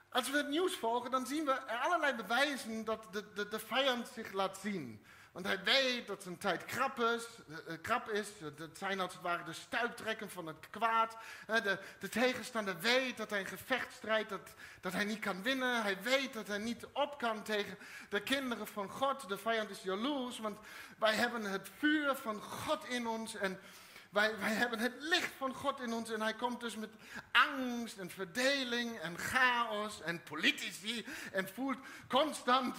als 0.08 0.30
we 0.30 0.36
het 0.36 0.48
nieuws 0.48 0.74
volgen, 0.74 1.10
dan 1.10 1.26
zien 1.26 1.44
we 1.44 1.60
allerlei 1.62 2.14
bewijzen 2.14 2.84
dat 2.84 3.12
de, 3.12 3.32
de, 3.34 3.48
de 3.48 3.58
vijand 3.58 4.08
zich 4.08 4.32
laat 4.32 4.58
zien. 4.58 5.04
Want 5.38 5.50
hij 5.50 5.64
weet 5.64 6.06
dat 6.06 6.22
zijn 6.22 6.38
tijd 6.38 6.64
krap 6.64 7.00
is. 7.00 7.24
Uh, 7.48 7.56
krap 7.82 8.08
is. 8.08 8.26
Het 8.56 8.78
zijn 8.78 9.00
als 9.00 9.12
het 9.12 9.22
ware 9.22 9.44
de 9.44 9.52
stuiptrekken 9.52 10.30
van 10.30 10.46
het 10.46 10.70
kwaad. 10.70 11.16
de, 11.46 11.78
de, 11.98 12.08
tegenstander 12.08 12.80
weet 12.80 13.16
dat 13.16 13.30
hij 13.30 13.40
een 13.40 13.46
gevecht 13.46 13.92
strijdt, 13.92 14.28
dat, 14.28 14.54
dat 14.80 14.92
hij 14.92 15.04
niet 15.04 15.18
kan 15.18 15.42
winnen. 15.42 15.82
Hij 15.82 16.02
weet 16.02 16.32
dat 16.32 16.46
hij 16.46 16.58
niet 16.58 16.86
op 16.92 17.18
kan 17.18 17.42
tegen 17.42 17.78
de 18.08 18.20
kinderen 18.20 18.66
van 18.66 18.90
God. 18.90 19.28
De 19.28 19.38
vijand 19.38 19.70
is 19.70 19.82
jaloers, 19.82 20.38
want 20.38 20.58
wij 20.98 21.14
hebben 21.14 21.44
het 21.44 21.68
vuur 21.78 22.16
van 22.16 22.42
God 22.42 22.88
in 22.88 23.06
ons. 23.06 23.34
En 23.34 23.60
wij, 24.08 24.32
hebben 24.38 24.78
het 24.78 24.94
licht 24.98 25.32
van 25.36 25.54
God 25.54 25.80
in 25.80 25.92
ons 25.92 26.10
en 26.10 26.20
hij 26.20 26.34
komt 26.34 26.60
dus 26.60 26.76
met 26.76 26.90
angst 27.32 27.98
en 27.98 28.10
verdeling 28.10 28.98
en 28.98 29.18
chaos 29.18 30.02
en 30.02 30.22
politici 30.22 31.06
en 31.32 31.48
voelt 31.48 31.78
constant, 32.08 32.76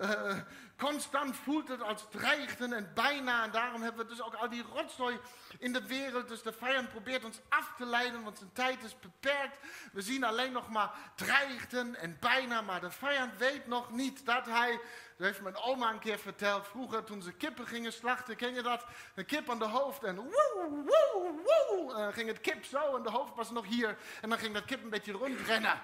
uh, 0.00 0.38
constant 0.86 1.36
voelt 1.36 1.68
het 1.68 1.82
als 1.82 2.06
dreigden 2.10 2.72
en 2.72 2.90
bijna. 2.94 3.44
En 3.44 3.50
daarom 3.50 3.82
hebben 3.82 4.04
we 4.06 4.10
dus 4.10 4.22
ook 4.22 4.34
al 4.34 4.48
die 4.48 4.62
rotzooi 4.62 5.18
in 5.58 5.72
de 5.72 5.86
wereld. 5.86 6.28
Dus 6.28 6.42
de 6.42 6.52
vijand 6.52 6.88
probeert 6.88 7.24
ons 7.24 7.40
af 7.48 7.72
te 7.76 7.86
leiden, 7.86 8.22
want 8.22 8.38
zijn 8.38 8.52
tijd 8.52 8.82
is 8.82 8.98
beperkt. 8.98 9.56
We 9.92 10.02
zien 10.02 10.24
alleen 10.24 10.52
nog 10.52 10.68
maar 10.68 10.90
dreigden 11.14 11.96
en 11.96 12.16
bijna, 12.20 12.60
maar 12.60 12.80
de 12.80 12.90
vijand 12.90 13.38
weet 13.38 13.66
nog 13.66 13.90
niet 13.90 14.26
dat 14.26 14.46
hij 14.46 14.80
dat 15.20 15.28
heeft 15.28 15.42
mijn 15.42 15.56
oma 15.56 15.90
een 15.90 15.98
keer 15.98 16.18
verteld. 16.18 16.66
Vroeger 16.66 17.04
toen 17.04 17.22
ze 17.22 17.32
kippen 17.32 17.66
gingen 17.66 17.92
slachten, 17.92 18.36
ken 18.36 18.54
je 18.54 18.62
dat? 18.62 18.84
Een 19.14 19.26
kip 19.26 19.50
aan 19.50 19.58
de 19.58 19.68
hoofd 19.68 20.04
en 20.04 20.16
woe, 20.16 20.84
woe, 20.84 21.42
woe. 21.44 21.94
En 21.94 22.02
dan 22.02 22.12
ging 22.12 22.28
het 22.28 22.40
kip 22.40 22.64
zo 22.64 22.96
en 22.96 23.02
de 23.02 23.10
hoofd 23.10 23.34
was 23.34 23.50
nog 23.50 23.66
hier. 23.66 23.98
En 24.20 24.28
dan 24.28 24.38
ging 24.38 24.54
dat 24.54 24.64
kip 24.64 24.82
een 24.82 24.90
beetje 24.90 25.12
rondrennen. 25.12 25.82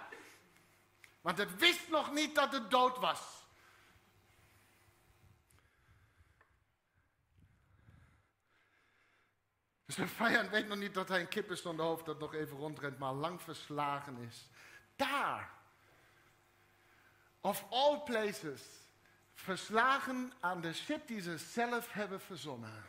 Want 1.20 1.38
het 1.38 1.56
wist 1.56 1.88
nog 1.88 2.12
niet 2.12 2.34
dat 2.34 2.52
het 2.52 2.70
dood 2.70 2.98
was. 2.98 3.44
Dus 9.84 9.94
de 9.94 10.06
vijand 10.06 10.50
weet 10.50 10.68
nog 10.68 10.78
niet 10.78 10.94
dat 10.94 11.08
hij 11.08 11.20
een 11.20 11.28
kip 11.28 11.50
is 11.50 11.66
aan 11.66 11.76
de 11.76 11.82
hoofd 11.82 12.04
dat 12.04 12.18
nog 12.18 12.34
even 12.34 12.56
rondrent, 12.56 12.98
maar 12.98 13.12
lang 13.12 13.42
verslagen 13.42 14.18
is. 14.18 14.48
Daar, 14.94 15.50
of 17.40 17.66
all 17.70 18.00
places, 18.00 18.62
verslagen 19.36 20.32
aan 20.40 20.60
de 20.60 20.72
shit 20.72 21.08
die 21.08 21.20
ze 21.20 21.38
zelf 21.38 21.92
hebben 21.92 22.20
verzonnen. 22.20 22.84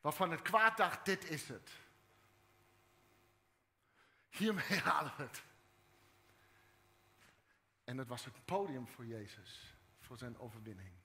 Waarvan 0.00 0.30
het 0.30 0.42
kwaad 0.42 0.76
dacht, 0.76 1.04
dit 1.04 1.24
is 1.24 1.48
het. 1.48 1.70
Hiermee 4.28 4.78
halen 4.88 5.12
we 5.16 5.22
het. 5.22 5.42
En 7.84 7.98
het 7.98 8.08
was 8.08 8.24
het 8.24 8.44
podium 8.44 8.88
voor 8.88 9.06
Jezus, 9.06 9.74
voor 10.00 10.18
zijn 10.18 10.38
overwinning. 10.38 11.01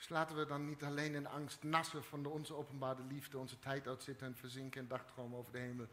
Dus 0.00 0.08
laten 0.08 0.36
we 0.36 0.46
dan 0.46 0.66
niet 0.66 0.82
alleen 0.82 1.14
in 1.14 1.26
angst 1.26 1.62
nassen 1.62 2.04
van 2.04 2.22
de 2.22 2.28
onze 2.28 2.54
openbare 2.54 3.02
liefde, 3.02 3.38
onze 3.38 3.58
tijd 3.58 3.86
uitzitten 3.86 4.26
en 4.26 4.36
verzinken 4.36 4.80
en 4.80 4.88
dagdromen 4.88 5.38
over 5.38 5.52
de 5.52 5.58
hemel. 5.58 5.86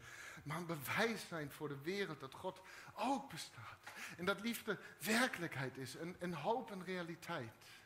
Maar 0.44 0.56
een 0.56 0.66
bewijs 0.66 1.26
zijn 1.26 1.50
voor 1.50 1.68
de 1.68 1.80
wereld 1.80 2.20
dat 2.20 2.34
God 2.34 2.60
ook 2.96 3.30
bestaat. 3.30 3.78
En 4.16 4.24
dat 4.24 4.40
liefde 4.40 4.78
werkelijkheid 4.98 5.76
is, 5.76 5.94
een, 5.94 6.16
een 6.18 6.34
hoop 6.34 6.70
en 6.70 6.84
realiteit. 6.84 7.80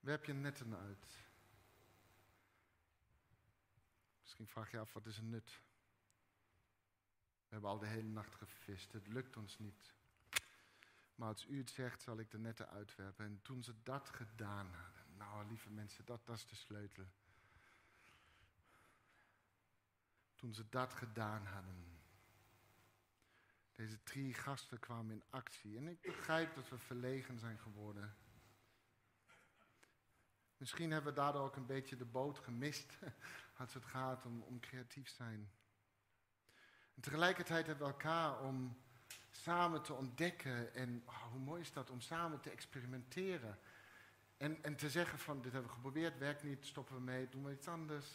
Werp 0.00 0.24
je 0.24 0.32
netten 0.32 0.76
uit. 0.76 1.06
Misschien 4.20 4.48
vraag 4.48 4.70
je 4.70 4.78
af, 4.78 4.92
wat 4.92 5.06
is 5.06 5.18
een 5.18 5.30
nut? 5.30 5.60
We 7.52 7.58
hebben 7.58 7.76
al 7.76 7.82
de 7.86 7.94
hele 7.94 8.08
nacht 8.08 8.34
gevist. 8.34 8.92
Het 8.92 9.06
lukt 9.06 9.36
ons 9.36 9.58
niet. 9.58 9.94
Maar 11.14 11.28
als 11.28 11.46
u 11.46 11.58
het 11.58 11.70
zegt, 11.70 12.02
zal 12.02 12.18
ik 12.18 12.30
de 12.30 12.38
netten 12.38 12.68
uitwerpen. 12.68 13.24
En 13.24 13.42
toen 13.42 13.62
ze 13.62 13.74
dat 13.82 14.08
gedaan 14.08 14.66
hadden. 14.66 15.16
Nou, 15.16 15.48
lieve 15.48 15.70
mensen, 15.70 16.04
dat, 16.04 16.26
dat 16.26 16.36
is 16.36 16.46
de 16.46 16.54
sleutel. 16.54 17.04
Toen 20.34 20.54
ze 20.54 20.68
dat 20.68 20.94
gedaan 20.94 21.46
hadden. 21.46 22.00
Deze 23.72 24.02
drie 24.02 24.34
gasten 24.34 24.78
kwamen 24.78 25.14
in 25.14 25.24
actie. 25.30 25.76
En 25.76 25.88
ik 25.88 26.00
begrijp 26.00 26.54
dat 26.54 26.68
we 26.68 26.78
verlegen 26.78 27.38
zijn 27.38 27.58
geworden. 27.58 28.16
Misschien 30.56 30.90
hebben 30.90 31.14
we 31.14 31.20
daardoor 31.20 31.42
ook 31.42 31.56
een 31.56 31.66
beetje 31.66 31.96
de 31.96 32.04
boot 32.04 32.38
gemist. 32.38 32.98
Als 33.58 33.74
het 33.74 33.84
gaat 33.84 34.24
om, 34.26 34.42
om 34.42 34.60
creatief 34.60 35.08
zijn. 35.08 35.50
Tegelijkertijd 37.00 37.66
hebben 37.66 37.86
we 37.86 37.92
elkaar 37.92 38.40
om 38.40 38.76
samen 39.30 39.82
te 39.82 39.92
ontdekken. 39.92 40.74
En 40.74 41.02
oh, 41.06 41.22
hoe 41.22 41.40
mooi 41.40 41.60
is 41.60 41.72
dat 41.72 41.90
om 41.90 42.00
samen 42.00 42.40
te 42.40 42.50
experimenteren. 42.50 43.58
En, 44.36 44.62
en 44.62 44.76
te 44.76 44.90
zeggen 44.90 45.18
van 45.18 45.42
dit 45.42 45.52
hebben 45.52 45.70
we 45.70 45.76
geprobeerd, 45.76 46.18
werkt 46.18 46.42
niet, 46.42 46.66
stoppen 46.66 46.94
we 46.94 47.00
mee, 47.00 47.28
doen 47.28 47.44
we 47.44 47.52
iets 47.52 47.68
anders. 47.68 48.06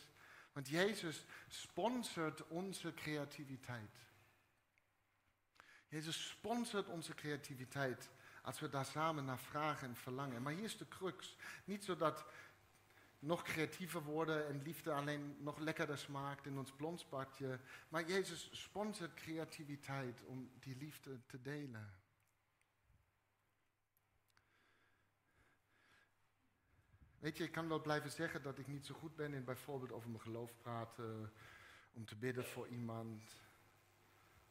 Want 0.54 0.70
Jezus 0.70 1.26
sponsort 1.48 2.48
onze 2.48 2.94
creativiteit. 2.94 4.06
Jezus 5.88 6.28
sponsort 6.28 6.88
onze 6.88 7.14
creativiteit 7.14 8.10
als 8.42 8.60
we 8.60 8.70
daar 8.70 8.86
samen 8.86 9.26
naar 9.26 9.40
vragen 9.40 9.88
en 9.88 9.96
verlangen. 9.96 10.42
Maar 10.42 10.54
hier 10.54 10.64
is 10.64 10.78
de 10.78 10.88
crux. 10.88 11.36
Niet 11.66 11.84
zodat 11.84 12.26
nog 13.20 13.44
creatiever 13.44 14.04
worden 14.04 14.48
en 14.48 14.62
liefde 14.62 14.94
alleen 14.94 15.36
nog 15.40 15.58
lekkerder 15.58 15.98
smaakt 15.98 16.46
in 16.46 16.58
ons 16.58 16.72
blonsbadje. 16.72 17.60
Maar 17.90 18.08
Jezus 18.08 18.50
sponsort 18.52 19.14
creativiteit 19.14 20.24
om 20.26 20.52
die 20.60 20.78
liefde 20.78 21.26
te 21.26 21.42
delen. 21.42 21.94
Weet 27.20 27.38
je, 27.38 27.44
ik 27.44 27.52
kan 27.52 27.68
wel 27.68 27.82
blijven 27.82 28.12
zeggen 28.12 28.42
dat 28.42 28.58
ik 28.58 28.68
niet 28.68 28.86
zo 28.86 28.94
goed 28.94 29.16
ben 29.16 29.34
in 29.34 29.44
bijvoorbeeld 29.44 29.92
over 29.92 30.10
mijn 30.10 30.22
geloof 30.22 30.58
praten, 30.58 31.34
om 31.94 32.06
te 32.06 32.16
bidden 32.16 32.46
voor 32.46 32.68
iemand, 32.68 33.24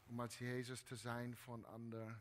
om 0.07 0.21
als 0.21 0.39
Jezus 0.39 0.83
te 0.83 0.97
zijn 0.97 1.37
voor 1.37 1.55
een 1.55 1.67
ander. 1.67 2.21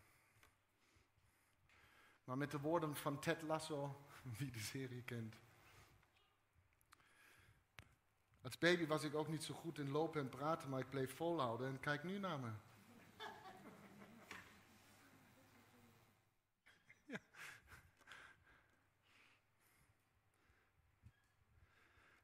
Maar 2.24 2.38
met 2.38 2.52
de 2.52 2.60
woorden 2.60 2.96
van 2.96 3.20
Ted 3.20 3.42
Lasso, 3.42 4.06
wie 4.38 4.52
de 4.52 4.60
serie 4.60 5.04
kent. 5.04 5.45
Als 8.46 8.58
baby 8.58 8.88
was 8.88 9.04
ik 9.04 9.16
ook 9.16 9.28
niet 9.28 9.44
zo 9.44 9.54
goed 9.54 9.80
in 9.80 9.90
lopen 9.90 10.22
en 10.22 10.30
praten, 10.30 10.70
maar 10.70 10.80
ik 10.80 10.90
bleef 10.90 11.16
volhouden 11.16 11.68
en 11.68 11.80
kijk 11.80 12.04
nu 12.04 12.20
naar 12.20 12.40
me. 12.40 12.52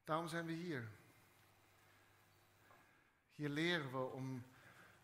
Daarom 0.03 0.27
zijn 0.27 0.45
we 0.45 0.51
hier. 0.51 0.91
Hier 3.31 3.49
leren 3.49 3.91
we 3.91 3.97
om 3.97 4.43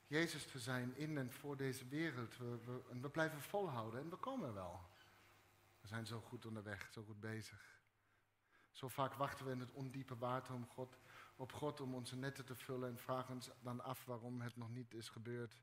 Jezus 0.07 0.45
te 0.45 0.59
zijn 0.59 0.95
in 0.95 1.17
en 1.17 1.31
voor 1.31 1.57
deze 1.57 1.87
wereld. 1.87 2.37
We, 2.37 2.57
we, 2.65 2.81
en 2.89 3.01
we 3.01 3.09
blijven 3.09 3.41
volhouden 3.41 3.99
en 3.99 4.09
we 4.09 4.15
komen 4.15 4.53
wel. 4.53 4.81
We 5.81 5.87
zijn 5.87 6.05
zo 6.05 6.19
goed 6.19 6.45
onderweg, 6.45 6.89
zo 6.91 7.03
goed 7.03 7.19
bezig. 7.19 7.75
Zo 8.71 8.87
vaak 8.87 9.13
wachten 9.13 9.45
we 9.45 9.51
in 9.51 9.59
het 9.59 9.71
ondiepe 9.71 10.17
water 10.17 10.53
om 10.53 10.67
God, 10.67 10.97
op 11.37 11.53
God 11.53 11.81
om 11.81 11.93
onze 11.93 12.15
netten 12.15 12.45
te 12.45 12.55
vullen 12.55 12.89
en 12.89 12.97
vragen 12.97 13.33
ons 13.33 13.49
dan 13.61 13.81
af 13.81 14.05
waarom 14.05 14.41
het 14.41 14.57
nog 14.57 14.69
niet 14.69 14.93
is 14.93 15.09
gebeurd. 15.09 15.61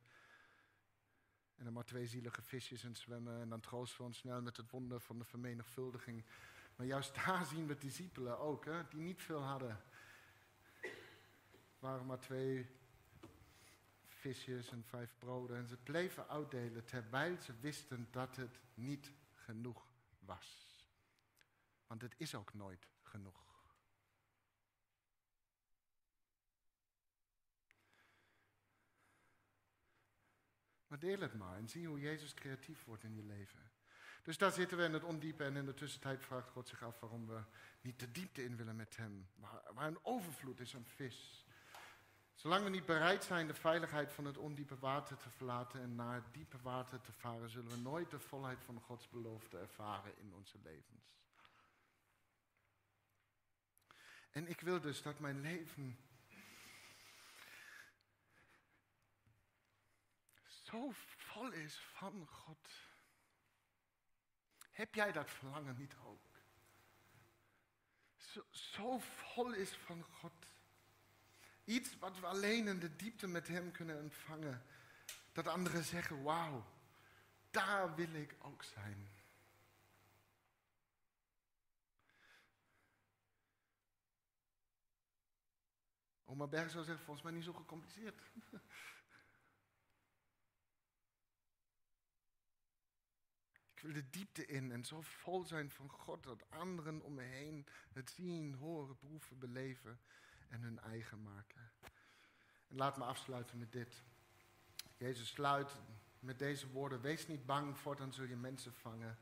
En 1.57 1.67
er 1.67 1.73
maar 1.73 1.85
twee 1.85 2.07
zielige 2.07 2.43
visjes 2.43 2.85
in 2.85 2.97
zwemmen 2.97 3.41
en 3.41 3.49
dan 3.49 3.61
troosten 3.61 3.99
we 3.99 4.05
ons 4.05 4.19
snel 4.19 4.43
met 4.43 4.57
het 4.57 4.71
wonder 4.71 5.01
van 5.01 5.19
de 5.19 5.25
vermenigvuldiging. 5.25 6.25
Maar 6.77 6.87
juist 6.87 7.15
daar 7.25 7.45
zien 7.45 7.67
we 7.67 7.79
discipelen 7.79 8.39
ook, 8.39 8.65
hè, 8.65 8.89
die 8.89 9.01
niet 9.01 9.23
veel 9.23 9.43
hadden. 9.43 9.81
Het 10.81 11.79
waren 11.79 12.07
maar 12.07 12.21
twee 12.21 12.67
visjes 14.07 14.71
en 14.71 14.85
vijf 14.85 15.15
broden. 15.19 15.57
En 15.57 15.69
ze 15.69 15.77
bleven 15.77 16.29
uitdelen 16.29 16.85
terwijl 16.85 17.41
ze 17.41 17.53
wisten 17.61 18.09
dat 18.11 18.37
het 18.37 18.61
niet 18.75 19.13
genoeg 19.33 19.87
was. 20.19 20.79
Want 21.87 22.03
het 22.03 22.15
is 22.17 22.35
ook 22.35 22.55
nooit 22.55 22.87
genoeg. 23.03 23.54
Deel 30.99 31.21
het 31.21 31.35
maar 31.35 31.57
en 31.57 31.69
zie 31.69 31.87
hoe 31.87 32.01
Jezus 32.01 32.35
creatief 32.35 32.85
wordt 32.85 33.05
in 33.05 33.15
je 33.15 33.23
leven. 33.23 33.71
Dus 34.23 34.39
daar 34.39 34.53
zitten 34.53 34.79
we 34.79 34.85
in 34.85 34.93
het 34.93 35.05
ondiepe 35.05 35.45
en 35.45 35.57
in 35.57 35.65
de 35.65 35.75
tussentijd 35.75 36.23
vraagt 36.23 36.49
God 36.49 36.69
zich 36.69 36.83
af 36.83 37.01
waarom 37.01 37.27
we 37.27 37.43
niet 37.81 38.01
de 38.01 38.13
diepte 38.13 38.45
in 38.45 38.57
willen 38.57 38.77
met 38.77 38.97
Hem. 38.97 39.29
Waar, 39.35 39.63
waar 39.75 39.87
een 39.87 40.05
overvloed 40.05 40.61
is 40.61 40.75
aan 40.75 40.87
vis. 40.87 41.45
Zolang 42.35 42.65
we 42.65 42.71
niet 42.71 42.87
bereid 42.87 43.25
zijn 43.25 43.47
de 43.47 43.55
veiligheid 43.55 44.13
van 44.13 44.25
het 44.25 44.39
ondiepe 44.39 44.79
water 44.79 45.17
te 45.17 45.31
verlaten 45.31 45.81
en 45.81 45.95
naar 45.95 46.15
het 46.15 46.33
diepe 46.35 46.59
water 46.63 47.01
te 47.01 47.13
varen, 47.13 47.51
zullen 47.51 47.71
we 47.71 47.77
nooit 47.77 48.11
de 48.11 48.19
volheid 48.19 48.63
van 48.65 48.81
Gods 48.81 49.09
belofte 49.09 49.59
ervaren 49.59 50.19
in 50.19 50.33
onze 50.35 50.59
levens. 50.63 51.15
En 54.31 54.49
ik 54.49 54.61
wil 54.61 54.81
dus 54.81 55.03
dat 55.03 55.19
mijn 55.19 55.41
leven 55.41 55.99
zo 60.75 60.91
vol 60.93 61.53
is 61.53 61.77
van 61.77 62.27
God. 62.27 62.69
Heb 64.71 64.95
jij 64.95 65.13
dat 65.13 65.31
verlangen 65.31 65.77
niet 65.77 65.97
ook? 66.05 66.21
Zo, 68.51 68.99
vol 68.99 69.53
is 69.53 69.77
van 69.77 70.03
God. 70.03 70.33
Iets 71.65 71.99
wat 71.99 72.19
we 72.21 72.27
alleen 72.27 72.67
in 72.67 72.79
de 72.79 72.97
diepte 72.97 73.27
met 73.27 73.49
Hem 73.49 73.71
kunnen 73.71 73.99
ontvangen. 73.99 74.67
Dat 75.33 75.47
anderen 75.47 75.85
zeggen, 75.85 76.23
wauw, 76.23 76.67
daar 77.51 77.95
wil 77.95 78.15
ik 78.15 78.35
ook 78.39 78.63
zijn. 78.63 79.09
Oma 86.25 86.47
Berg 86.47 86.71
zou 86.71 86.85
zeggen, 86.85 87.05
volgens 87.05 87.25
mij 87.25 87.35
niet 87.35 87.45
zo 87.45 87.53
gecompliceerd. 87.53 88.23
de 93.93 94.11
diepte 94.11 94.47
in 94.47 94.73
en 94.73 94.85
zo 94.85 95.01
vol 95.01 95.45
zijn 95.45 95.71
van 95.71 95.89
God 95.89 96.23
dat 96.23 96.51
anderen 96.51 97.01
om 97.01 97.15
me 97.15 97.23
heen 97.23 97.67
het 97.93 98.11
zien, 98.11 98.55
horen, 98.55 98.97
proeven, 98.97 99.39
beleven 99.39 100.01
en 100.49 100.63
hun 100.63 100.79
eigen 100.79 101.23
maken. 101.23 101.71
En 102.69 102.77
laat 102.77 102.97
me 102.97 103.05
afsluiten 103.05 103.59
met 103.59 103.73
dit. 103.73 104.03
Jezus 104.97 105.29
sluit 105.29 105.77
met 106.19 106.39
deze 106.39 106.71
woorden: 106.71 107.01
Wees 107.01 107.27
niet 107.27 107.47
bang, 107.47 107.79
voortaan 107.79 108.13
zul 108.13 108.27
je 108.27 108.37
mensen 108.37 108.73
vangen. 108.73 109.19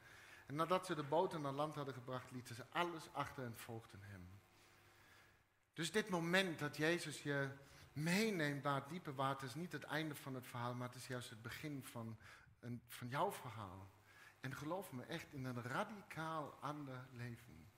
En 0.47 0.55
nadat 0.55 0.87
ze 0.87 0.95
de 0.95 1.03
boot 1.03 1.41
naar 1.41 1.53
land 1.53 1.75
hadden 1.75 1.95
gebracht, 1.95 2.31
lieten 2.31 2.55
ze 2.55 2.65
alles 2.71 3.13
achter 3.13 3.45
en 3.45 3.57
volgden 3.57 4.01
hem. 4.03 4.41
Dus 5.73 5.93
dit 5.93 6.09
moment 6.09 6.59
dat 6.59 6.77
Jezus 6.77 7.23
je 7.23 7.49
meeneemt 7.93 8.63
naar 8.63 8.75
het 8.75 8.89
diepe 8.89 9.15
water 9.15 9.47
is 9.47 9.55
niet 9.55 9.73
het 9.73 9.83
einde 9.83 10.15
van 10.15 10.35
het 10.35 10.47
verhaal, 10.47 10.75
maar 10.75 10.89
het 10.89 10.97
is 10.97 11.07
juist 11.07 11.31
het 11.31 11.43
begin 11.43 11.85
van, 11.85 12.17
een, 12.61 12.83
van 12.89 13.09
jouw 13.09 13.33
verhaal. 13.33 13.91
En 14.43 14.55
geloof 14.55 14.93
me 14.93 15.03
echt 15.03 15.33
in 15.33 15.45
een 15.45 15.63
radicaal 15.63 16.55
ander 16.61 17.07
leven. 17.13 17.71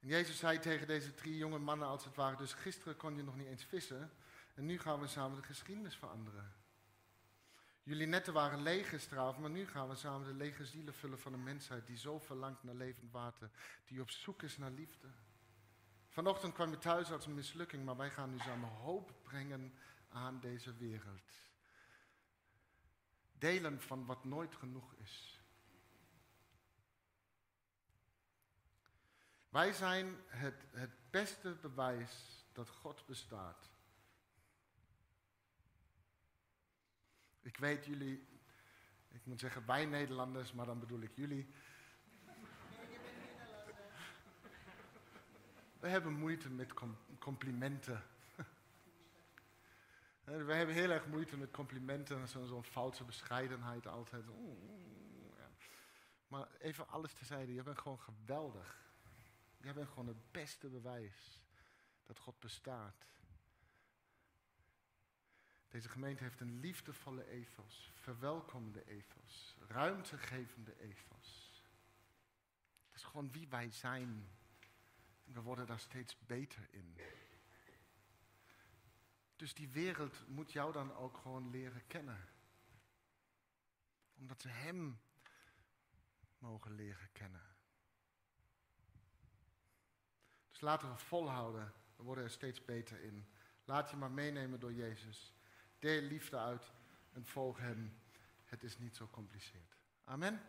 En 0.00 0.08
Jezus 0.08 0.38
zei 0.38 0.58
tegen 0.58 0.86
deze 0.86 1.14
drie 1.14 1.36
jonge 1.36 1.58
mannen 1.58 1.88
als 1.88 2.04
het 2.04 2.14
ware, 2.14 2.36
dus 2.36 2.52
gisteren 2.52 2.96
kon 2.96 3.16
je 3.16 3.22
nog 3.22 3.36
niet 3.36 3.46
eens 3.46 3.64
vissen 3.64 4.10
en 4.54 4.66
nu 4.66 4.78
gaan 4.78 5.00
we 5.00 5.06
samen 5.06 5.36
de 5.36 5.46
geschiedenis 5.46 5.96
veranderen. 5.96 6.52
Jullie 7.82 8.06
netten 8.06 8.32
waren 8.32 8.62
lege 8.62 8.98
straven, 8.98 9.40
maar 9.40 9.50
nu 9.50 9.66
gaan 9.66 9.88
we 9.88 9.94
samen 9.94 10.26
de 10.26 10.34
lege 10.34 10.66
zielen 10.66 10.94
vullen 10.94 11.18
van 11.18 11.32
een 11.32 11.42
mensheid 11.42 11.86
die 11.86 11.96
zo 11.96 12.18
verlangt 12.18 12.62
naar 12.62 12.74
levend 12.74 13.12
water, 13.12 13.50
die 13.84 14.00
op 14.00 14.10
zoek 14.10 14.42
is 14.42 14.56
naar 14.56 14.70
liefde. 14.70 15.08
Vanochtend 16.08 16.54
kwam 16.54 16.70
je 16.70 16.78
thuis 16.78 17.12
als 17.12 17.26
een 17.26 17.34
mislukking, 17.34 17.84
maar 17.84 17.96
wij 17.96 18.10
gaan 18.10 18.30
nu 18.30 18.38
samen 18.38 18.68
hoop 18.68 19.12
brengen 19.22 19.74
aan 20.08 20.40
deze 20.40 20.76
wereld. 20.76 21.49
Delen 23.40 23.80
van 23.80 24.06
wat 24.06 24.24
nooit 24.24 24.54
genoeg 24.54 24.94
is. 24.94 25.40
Wij 29.48 29.72
zijn 29.72 30.16
het, 30.26 30.64
het 30.70 30.90
beste 31.10 31.56
bewijs 31.60 32.44
dat 32.52 32.68
God 32.68 33.06
bestaat. 33.06 33.70
Ik 37.40 37.56
weet 37.56 37.84
jullie, 37.84 38.28
ik 39.08 39.20
moet 39.24 39.40
zeggen 39.40 39.66
wij 39.66 39.84
Nederlanders, 39.84 40.52
maar 40.52 40.66
dan 40.66 40.80
bedoel 40.80 41.00
ik 41.00 41.12
jullie. 41.14 41.54
We 45.78 45.88
hebben 45.88 46.12
moeite 46.12 46.50
met 46.50 46.72
complimenten. 47.18 48.02
We 50.30 50.54
hebben 50.54 50.74
heel 50.74 50.90
erg 50.90 51.06
moeite 51.06 51.36
met 51.36 51.50
complimenten, 51.50 52.28
zo'n 52.28 52.46
zo 52.46 52.62
foute 52.62 53.04
bescheidenheid 53.04 53.86
altijd. 53.86 54.24
Maar 56.28 56.48
even 56.58 56.88
alles 56.88 57.12
tezijde, 57.12 57.54
je 57.54 57.62
bent 57.62 57.78
gewoon 57.78 58.00
geweldig. 58.00 58.92
Je 59.56 59.72
bent 59.72 59.88
gewoon 59.88 60.06
het 60.06 60.30
beste 60.30 60.68
bewijs 60.68 61.40
dat 62.06 62.18
God 62.18 62.38
bestaat. 62.38 63.06
Deze 65.68 65.88
gemeente 65.88 66.22
heeft 66.22 66.40
een 66.40 66.60
liefdevolle 66.60 67.28
ethos, 67.28 67.90
verwelkomende 68.00 68.84
ethos, 68.84 69.56
ruimtegevende 69.68 70.80
ethos. 70.80 71.62
Dat 72.86 72.94
is 72.94 73.02
gewoon 73.02 73.32
wie 73.32 73.48
wij 73.48 73.70
zijn. 73.70 74.28
En 75.24 75.32
we 75.32 75.40
worden 75.40 75.66
daar 75.66 75.80
steeds 75.80 76.18
beter 76.26 76.68
in. 76.70 76.96
Dus 79.40 79.54
die 79.54 79.68
wereld 79.68 80.28
moet 80.28 80.52
jou 80.52 80.72
dan 80.72 80.94
ook 80.94 81.16
gewoon 81.16 81.50
leren 81.50 81.86
kennen. 81.86 82.28
Omdat 84.18 84.40
ze 84.40 84.48
Hem 84.48 85.00
mogen 86.38 86.74
leren 86.74 87.12
kennen. 87.12 87.42
Dus 90.48 90.60
laten 90.60 90.90
we 90.90 90.98
volhouden. 90.98 91.72
We 91.96 92.02
worden 92.02 92.24
er 92.24 92.30
steeds 92.30 92.64
beter 92.64 93.02
in. 93.02 93.26
Laat 93.64 93.90
je 93.90 93.96
maar 93.96 94.10
meenemen 94.10 94.60
door 94.60 94.72
Jezus. 94.72 95.34
Deel 95.78 96.02
liefde 96.02 96.38
uit 96.38 96.72
en 97.12 97.26
volg 97.26 97.58
Hem. 97.58 98.00
Het 98.44 98.62
is 98.62 98.78
niet 98.78 98.96
zo 98.96 99.08
compliceerd. 99.10 99.76
Amen. 100.04 100.40